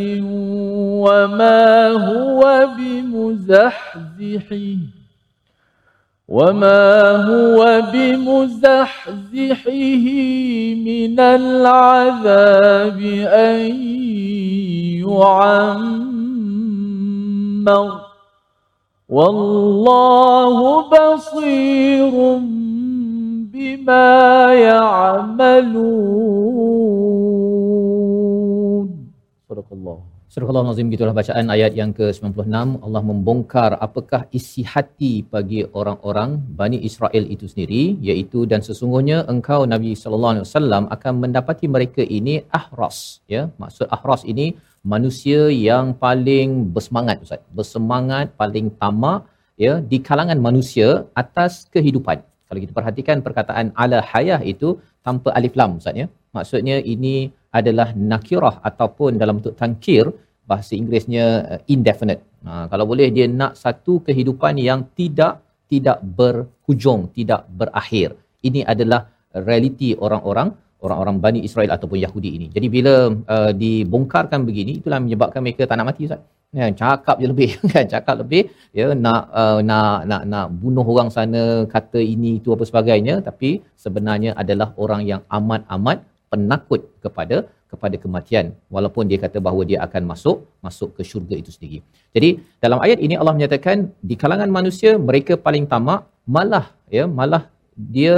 [1.05, 4.57] وما هو بمزحزحه
[6.27, 9.71] وما هو بمزحزحه
[10.85, 13.59] من العذاب أن
[17.67, 18.10] يعمر.
[19.11, 22.15] والله بصير
[23.51, 24.07] بما
[24.53, 25.91] يعملون.
[29.49, 30.10] صدق الله.
[30.31, 32.67] Surah Allah Nazim gitulah bacaan ayat yang ke-96.
[32.85, 36.29] Allah membongkar apakah isi hati bagi orang-orang
[36.59, 42.03] Bani Israel itu sendiri iaitu dan sesungguhnya engkau Nabi sallallahu alaihi wasallam akan mendapati mereka
[42.17, 42.97] ini ahras
[43.33, 43.41] ya.
[43.63, 44.47] Maksud ahras ini
[44.93, 47.43] manusia yang paling bersemangat ustaz.
[47.59, 49.27] Bersemangat paling tamak
[49.65, 50.89] ya di kalangan manusia
[51.23, 52.23] atas kehidupan.
[52.47, 56.07] Kalau kita perhatikan perkataan ala hayah itu tanpa alif lam ustaz ya.
[56.39, 57.15] Maksudnya ini
[57.59, 60.05] adalah nakirah ataupun dalam bentuk tankir
[60.49, 62.21] bahasa Inggerisnya uh, indefinite.
[62.47, 65.33] Ha, kalau boleh dia nak satu kehidupan yang tidak
[65.71, 68.09] tidak berhujung, tidak berakhir.
[68.47, 69.01] Ini adalah
[69.47, 70.49] realiti orang-orang
[70.85, 72.47] orang-orang Bani Israel ataupun Yahudi ini.
[72.55, 72.93] Jadi bila
[73.35, 76.21] uh, dibongkarkan begini itulah menyebabkan mereka tak nak mati Ustaz.
[76.51, 78.43] Ya, cakap je lebih kan cakap lebih
[78.75, 81.43] ya nak uh, nak nak nak bunuh orang sana
[81.73, 87.37] kata ini itu apa sebagainya tapi sebenarnya adalah orang yang amat-amat penakut kepada
[87.71, 91.79] kepada kematian walaupun dia kata bahawa dia akan masuk masuk ke syurga itu sendiri.
[92.15, 92.29] Jadi
[92.63, 93.77] dalam ayat ini Allah menyatakan
[94.09, 96.01] di kalangan manusia mereka paling tamak
[96.35, 96.65] malah
[96.97, 97.43] ya malah
[97.95, 98.15] dia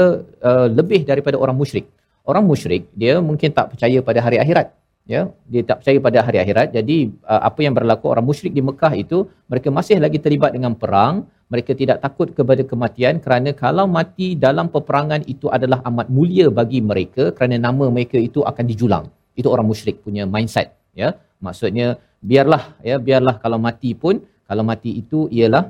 [0.50, 1.86] uh, lebih daripada orang musyrik.
[2.32, 4.68] Orang musyrik dia mungkin tak percaya pada hari akhirat
[5.14, 6.98] ya dia tak percaya pada hari akhirat jadi
[7.32, 9.18] uh, apa yang berlaku orang musyrik di Mekah itu
[9.52, 14.68] mereka masih lagi terlibat dengan perang mereka tidak takut kepada kematian kerana kalau mati dalam
[14.76, 19.06] peperangan itu adalah amat mulia bagi mereka kerana nama mereka itu akan dijulang.
[19.40, 20.68] Itu orang musyrik punya mindset
[21.02, 21.10] ya.
[21.46, 21.88] Maksudnya
[22.30, 24.18] biarlah ya biarlah kalau mati pun
[24.50, 25.64] kalau mati itu ialah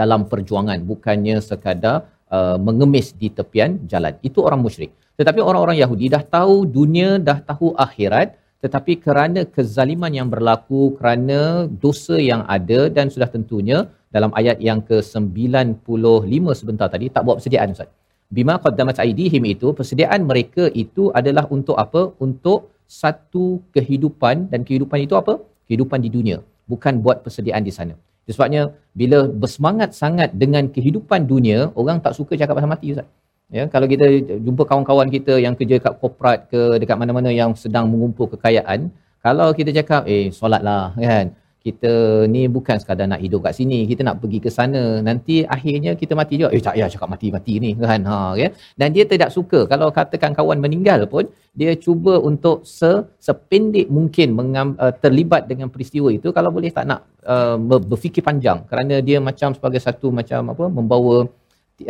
[0.00, 1.96] dalam perjuangan bukannya sekadar
[2.36, 4.14] uh, mengemis di tepian jalan.
[4.28, 4.92] Itu orang musyrik.
[5.18, 8.28] Tetapi orang-orang Yahudi dah tahu dunia dah tahu akhirat
[8.64, 11.40] tetapi kerana kezaliman yang berlaku kerana
[11.84, 13.78] dosa yang ada dan sudah tentunya
[14.14, 17.90] dalam ayat yang ke-95 sebentar tadi tak buat persediaan ustaz.
[18.36, 22.02] Bima qaddamat aidihim itu persediaan mereka itu adalah untuk apa?
[22.26, 22.60] Untuk
[23.00, 24.36] satu kehidupan.
[24.52, 25.34] Dan kehidupan itu apa?
[25.68, 26.38] Kehidupan di dunia.
[26.72, 27.94] Bukan buat persediaan di sana.
[28.30, 28.62] Sebabnya
[29.00, 33.08] bila bersemangat sangat dengan kehidupan dunia orang tak suka cakap pasal mati ustaz
[33.56, 34.06] ya kalau kita
[34.46, 38.88] jumpa kawan-kawan kita yang kerja kat korporat ke dekat mana-mana yang sedang mengumpul kekayaan
[39.26, 41.26] kalau kita cakap eh solatlah kan
[41.66, 41.92] kita
[42.34, 46.12] ni bukan sekadar nak hidup kat sini kita nak pergi ke sana nanti akhirnya kita
[46.20, 46.50] mati juga.
[46.56, 48.48] Eh tak ya cakap mati-mati ni kan ha ya.
[48.74, 49.60] Dan dia tidak suka.
[49.72, 51.30] Kalau katakan kawan meninggal pun
[51.60, 52.90] dia cuba untuk se
[53.26, 57.00] sependek mungkin mengam, uh, terlibat dengan peristiwa itu kalau boleh tak nak
[57.32, 57.56] uh,
[57.90, 58.66] berfikir panjang.
[58.70, 61.16] Kerana dia macam sebagai satu macam apa membawa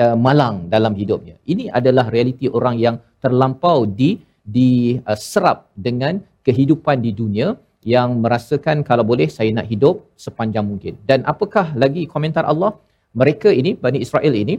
[0.05, 4.11] uh, malang dalam hidupnya ini adalah realiti orang yang terlampau di
[4.43, 10.95] diserap uh, dengan kehidupan di dunia yang merasakan kalau boleh saya nak hidup sepanjang mungkin.
[11.03, 12.79] Dan apakah lagi komentar Allah?
[13.21, 14.55] Mereka ini Bani Israel ini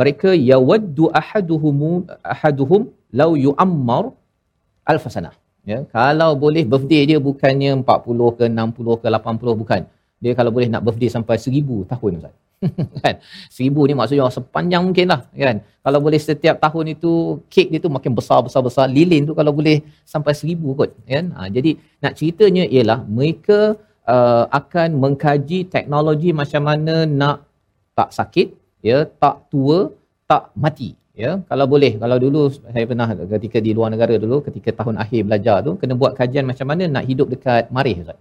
[0.00, 1.78] mereka yawaddu ahaduhum
[2.34, 4.04] ahaduhum law yu'ammar
[4.92, 5.34] alf sanah.
[5.64, 9.80] Ya, kalau boleh birthday dia bukannya 40 ke 60 ke 80 bukan.
[10.20, 12.34] Dia kalau boleh nak birthday sampai 1000 tahun Ustaz.
[13.02, 13.14] kan?
[13.54, 15.56] Seribu ni maksudnya sepanjang mungkin lah kan?
[15.84, 17.12] Kalau boleh setiap tahun itu
[17.52, 18.60] kek dia tu makin besar besar.
[18.68, 19.76] Besar lilin tu kalau boleh
[20.12, 21.32] sampai seribu kot kan?
[21.36, 21.70] Ha, jadi
[22.02, 23.58] nak ceritanya ialah mereka
[24.08, 27.44] uh, akan mengkaji teknologi macam mana nak
[27.98, 28.48] tak sakit
[28.88, 29.78] ya tak tua
[30.30, 30.90] tak mati
[31.22, 31.30] ya?
[31.50, 35.56] Kalau boleh kalau dulu saya pernah ketika di luar negara dulu ketika tahun akhir belajar
[35.66, 38.18] tu kena buat kajian macam mana nak hidup dekat marih Ustaz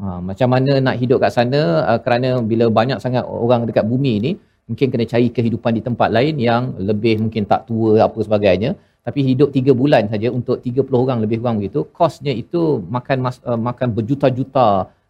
[0.00, 4.12] Ha, macam mana nak hidup kat sana uh, kerana bila banyak sangat orang dekat bumi
[4.24, 4.30] ni
[4.64, 8.72] mungkin kena cari kehidupan di tempat lain yang lebih mungkin tak tua apa sebagainya.
[9.06, 13.36] Tapi hidup 3 bulan saja untuk 30 orang lebih kurang begitu kosnya itu makan mas,
[13.50, 14.66] uh, makan berjuta-juta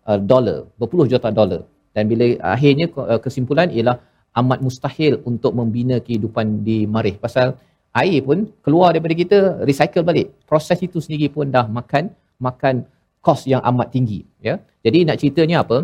[0.08, 1.62] uh, dolar berpuluh juta dolar
[1.94, 2.24] dan bila
[2.54, 3.96] akhirnya uh, kesimpulan ialah
[4.40, 7.16] amat mustahil untuk membina kehidupan di marih.
[7.20, 7.54] Pasal
[7.92, 10.32] air pun keluar daripada kita recycle balik.
[10.48, 12.08] Proses itu sendiri pun dah makan
[12.40, 12.88] makan
[13.26, 14.54] kos yang amat tinggi ya.
[14.84, 15.78] Jadi nak ceritanya apa?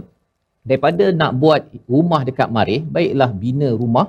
[0.68, 1.62] Daripada nak buat
[1.92, 4.06] rumah dekat marih baiklah bina rumah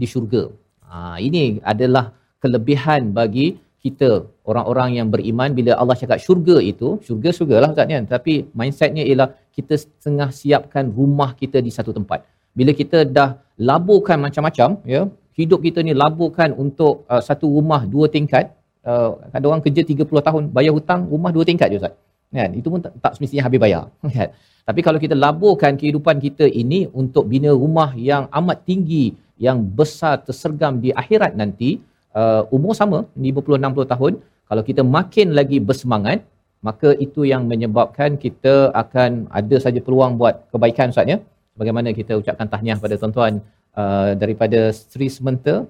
[0.00, 0.44] di syurga.
[0.88, 2.04] Ha, ini adalah
[2.42, 3.48] kelebihan bagi
[3.84, 4.08] kita
[4.50, 5.50] orang-orang yang beriman.
[5.58, 8.04] Bila Allah cakap syurga itu syurga syurga lah Ustaz kan?
[8.14, 12.20] Tapi mindsetnya ialah kita setengah siapkan rumah kita di satu tempat.
[12.58, 13.30] Bila kita dah
[13.70, 15.02] laburkan macam-macam ya
[15.40, 18.44] hidup kita ni laburkan untuk uh, satu rumah dua tingkat
[18.90, 21.94] uh, ada orang kerja 30 tahun bayar hutang rumah dua tingkat je Ustaz
[22.32, 22.50] kan?
[22.54, 23.84] Itu pun tak, tak semestinya habis bayar
[24.18, 24.30] kan?
[24.68, 29.04] Tapi kalau kita laburkan kehidupan kita ini untuk bina rumah yang amat tinggi
[29.40, 31.80] yang besar tersergam di akhirat nanti
[32.14, 34.12] uh, umur sama 50 60 tahun
[34.50, 36.20] kalau kita makin lagi bersemangat
[36.60, 41.18] maka itu yang menyebabkan kita akan ada saja peluang buat kebaikan ustaz ya?
[41.56, 43.40] Bagaimana kita ucapkan tahniah pada tuan-tuan
[43.80, 45.64] uh, daripada Sri Sementa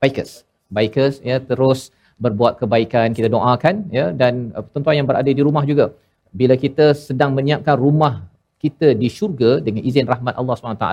[0.00, 0.44] Bikers.
[0.68, 1.88] Bikers ya terus
[2.24, 4.12] berbuat kebaikan kita doakan ya.
[4.20, 5.92] Dan uh, tuan-tuan yang berada di rumah juga
[6.32, 8.14] bila kita sedang menyiapkan rumah
[8.60, 10.88] kita di syurga dengan izin rahmat Allah SWT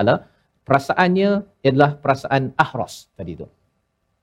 [0.68, 1.30] perasaannya
[1.68, 3.46] adalah perasaan ahras tadi tu.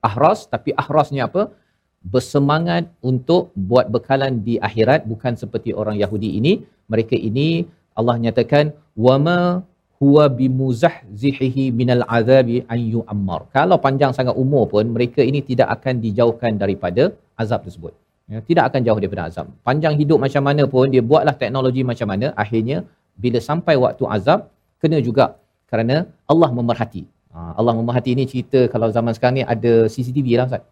[0.01, 1.53] Ahras tapi ahrasnya apa?
[2.01, 6.65] Bersemangat untuk buat bekalan di akhirat bukan seperti orang Yahudi ini.
[6.89, 9.61] Mereka ini Allah nyatakan wama
[10.01, 13.41] huwa bimuzahzihihi minal azabi an yu'ammar.
[13.57, 17.03] Kalau panjang sangat umur pun mereka ini tidak akan dijauhkan daripada
[17.43, 17.93] azab tersebut.
[18.31, 19.47] Ya, tidak akan jauh daripada azab.
[19.67, 22.77] Panjang hidup macam mana pun dia buatlah teknologi macam mana akhirnya
[23.23, 24.49] bila sampai waktu azab
[24.81, 25.25] kena juga
[25.69, 25.95] kerana
[26.31, 27.03] Allah memerhati.
[27.33, 30.63] Ha, Allah memerhati ini cerita kalau zaman sekarang ni ada CCTV lah Ustaz.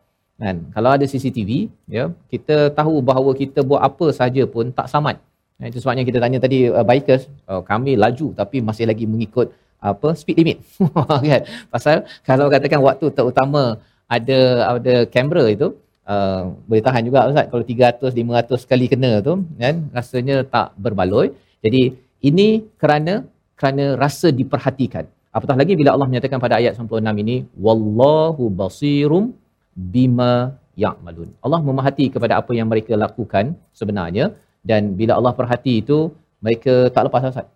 [0.41, 0.57] Kan?
[0.75, 1.51] Kalau ada CCTV
[1.95, 2.03] ya
[2.33, 5.19] kita tahu bahawa kita buat apa saja pun tak samat
[5.67, 10.15] itu sebabnya kita tanya tadi uh, bikers uh, kami laju tapi masih lagi mengikut apa
[10.15, 10.57] speed limit.
[11.31, 11.43] Kan?
[11.73, 14.39] Pasal kalau katakan waktu terutama ada
[14.75, 15.67] ada kamera itu
[16.07, 17.47] uh, boleh tahan juga Ustaz.
[17.51, 21.27] Kalau 300 500 sekali kena tu kan rasanya tak berbaloi.
[21.63, 21.81] Jadi
[22.29, 22.47] ini
[22.81, 23.27] kerana
[23.59, 25.05] kerana rasa diperhatikan.
[25.35, 27.35] Apatah lagi bila Allah menyatakan pada ayat 96 ini
[27.65, 29.35] wallahu basirum
[29.75, 31.29] bima ya'malun.
[31.45, 34.25] Allah memahati kepada apa yang mereka lakukan sebenarnya
[34.63, 36.11] dan bila Allah perhati itu
[36.43, 37.47] mereka tak lepas Ustaz.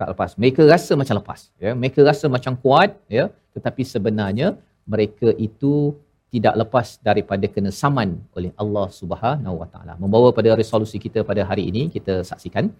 [0.00, 0.30] Tak lepas.
[0.42, 1.72] Mereka rasa macam lepas ya.
[1.80, 3.24] Mereka rasa macam kuat ya.
[3.54, 4.48] Tetapi sebenarnya
[4.92, 5.94] mereka itu
[6.32, 9.94] tidak lepas daripada kena saman oleh Allah Subhanahu Wa Taala.
[10.02, 12.72] Membawa pada resolusi kita pada hari ini kita saksikan.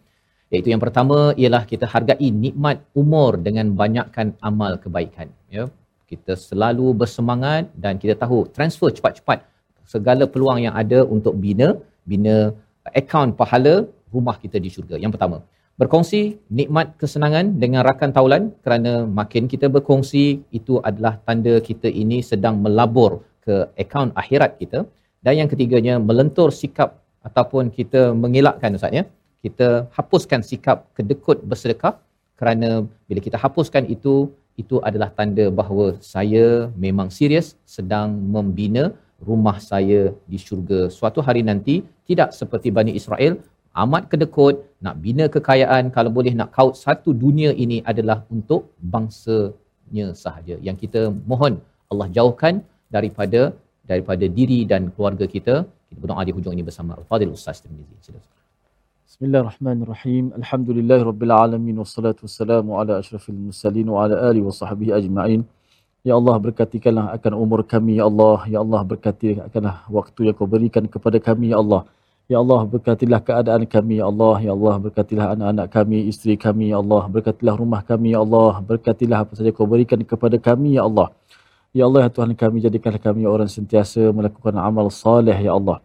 [0.53, 5.65] Iaitu yang pertama ialah kita hargai nikmat umur dengan banyakkan amal kebaikan ya.
[6.11, 9.39] Kita selalu bersemangat dan kita tahu transfer cepat-cepat
[9.95, 11.69] segala peluang yang ada untuk bina.
[12.11, 12.37] Bina
[13.01, 13.75] akaun pahala
[14.15, 14.97] rumah kita di syurga.
[15.03, 15.37] Yang pertama,
[15.81, 16.21] berkongsi
[16.59, 20.25] nikmat kesenangan dengan rakan taulan kerana makin kita berkongsi
[20.59, 24.81] itu adalah tanda kita ini sedang melabur ke akaun akhirat kita
[25.25, 29.05] dan yang ketiganya melentur sikap ataupun kita mengelakkan ustaz ya
[29.43, 31.95] kita hapuskan sikap kedekut bersedekah
[32.39, 34.15] kerana bila kita hapuskan itu
[34.63, 38.85] itu adalah tanda bahawa saya memang serius sedang membina
[39.29, 40.01] rumah saya
[40.31, 40.81] di syurga.
[40.99, 41.75] Suatu hari nanti
[42.09, 43.35] tidak seperti Bani Israel
[43.83, 48.63] amat kedekut nak bina kekayaan kalau boleh nak kaut satu dunia ini adalah untuk
[48.93, 50.57] bangsanya sahaja.
[50.67, 51.01] Yang kita
[51.31, 51.55] mohon
[51.93, 52.55] Allah jauhkan
[52.97, 53.41] daripada
[53.91, 55.55] daripada diri dan keluarga kita.
[55.89, 58.13] Kita berdoa di hujung ini bersama Al-Fadil Ustaz Tirmizi.
[59.13, 60.25] Bismillahirrahmanirrahim.
[60.41, 61.77] Alhamdulillahirabbil alamin.
[61.83, 65.41] Wassalatu wassalamu ala asyrafil mursalin wa ala alihi wasahbihi ajma'in.
[66.03, 68.43] Ya Allah berkatikanlah akan umur kami ya Allah.
[68.51, 71.87] Ya Allah berkatikanlah waktu yang kau berikan kepada kami ya Allah.
[72.27, 74.35] Ya Allah berkatilah keadaan kami ya Allah.
[74.43, 77.07] Ya Allah berkatilah anak-anak kami, isteri kami ya Allah.
[77.07, 78.59] Berkatilah rumah kami ya Allah.
[78.59, 81.15] Berkatilah apa saja kau berikan kepada kami ya Allah.
[81.71, 85.79] Ya Allah ya Tuhan kami jadikanlah kami orang sentiasa melakukan amal saleh ya Allah.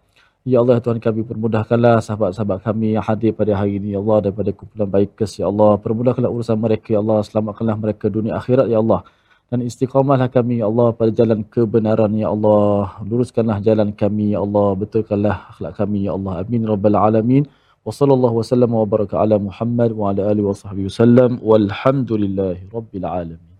[0.49, 4.17] Ya Allah ya Tuhan kami permudahkanlah sahabat-sahabat kami yang hadir pada hari ini ya Allah
[4.25, 5.77] daripada kumpulan baikers ya Allah.
[5.77, 7.21] Permudahkanlah urusan mereka ya Allah.
[7.21, 9.05] Selamatkanlah mereka dunia akhirat ya Allah.
[9.47, 12.99] Dan istiqamahlah kami ya Allah pada jalan kebenaran ya Allah.
[13.09, 14.67] Luruskanlah jalan kami ya Allah.
[14.81, 16.33] Betulkanlah akhlak kami ya Allah.
[16.43, 17.43] Amin rabbal alamin.
[17.87, 21.31] Wa sallallahu wa sallam wa baraka ala Muhammad wa ala alihi wa sahbihi wasallam.
[21.39, 23.55] Walhamdulillahi rabbil alamin.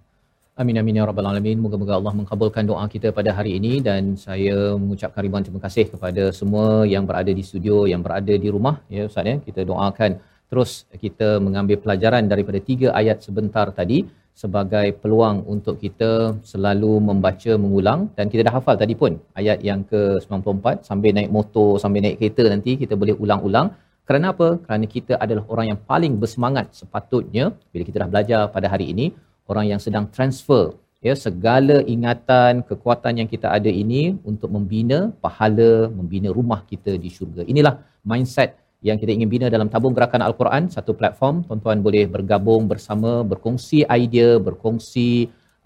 [0.60, 1.56] Amin amin ya rabbal alamin.
[1.64, 6.36] Moga-moga Allah mengabulkan doa kita pada hari ini dan saya mengucapkan ribuan terima kasih kepada
[6.36, 9.36] semua yang berada di studio, yang berada di rumah ya Ustaz ya.
[9.48, 10.20] Kita doakan
[10.52, 14.04] terus kita mengambil pelajaran daripada tiga ayat sebentar tadi
[14.42, 16.12] sebagai peluang untuk kita
[16.52, 18.00] selalu membaca mengulang.
[18.18, 22.46] Dan kita dah hafal tadi pun ayat yang ke-94 sambil naik motor sambil naik kereta
[22.54, 23.70] nanti kita boleh ulang-ulang.
[24.08, 24.50] Kerana apa?
[24.66, 29.08] Kerana kita adalah orang yang paling bersemangat sepatutnya bila kita dah belajar pada hari ini.
[29.52, 30.64] Orang yang sedang transfer
[31.08, 37.10] ya segala ingatan kekuatan yang kita ada ini untuk membina pahala membina rumah kita di
[37.16, 37.42] syurga.
[37.52, 37.76] Inilah
[38.12, 38.50] mindset
[38.88, 40.64] yang kita ingin bina dalam tabung gerakan al-Quran.
[40.76, 45.10] Satu platform tuan-tuan boleh bergabung bersama berkongsi idea berkongsi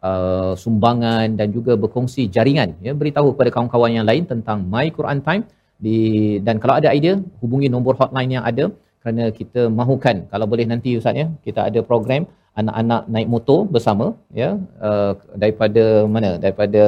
[0.09, 2.91] uh, sumbangan dan juga berkongsi jaringan ya.
[3.01, 5.43] Beritahu kepada kawan-kawan yang lain tentang my Quran time.
[5.85, 5.97] Di
[6.45, 8.65] dan kalau ada idea hubungi nombor hotline yang ada
[9.01, 10.17] kerana kita mahukan.
[10.31, 12.23] Kalau boleh nanti ustaz ya kita ada program
[12.59, 14.05] anak-anak naik motor bersama
[14.41, 14.49] ya
[14.87, 16.31] uh, daripada mana?
[16.43, 16.83] Daripada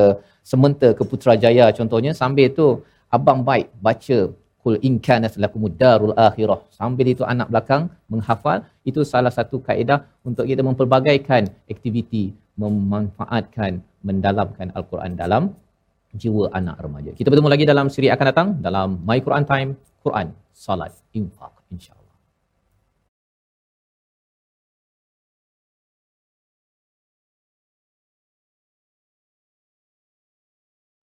[0.51, 2.11] Sementa ke Putrajaya contohnya.
[2.21, 2.67] Sambil tu
[3.15, 4.19] abang baik baca
[4.63, 9.99] kul in kana lakum darul akhirah sambil itu anak belakang menghafal itu salah satu kaedah
[10.27, 12.25] untuk kita mempelbagaikan aktiviti
[12.61, 15.43] memanfaatkan mendalamkan al-Quran dalam
[16.13, 17.11] jiwa anak remaja.
[17.17, 19.69] Kita bertemu lagi dalam siri akan datang dalam My Quran Time,
[20.05, 22.02] Quran, Salat, Infak insya-Allah.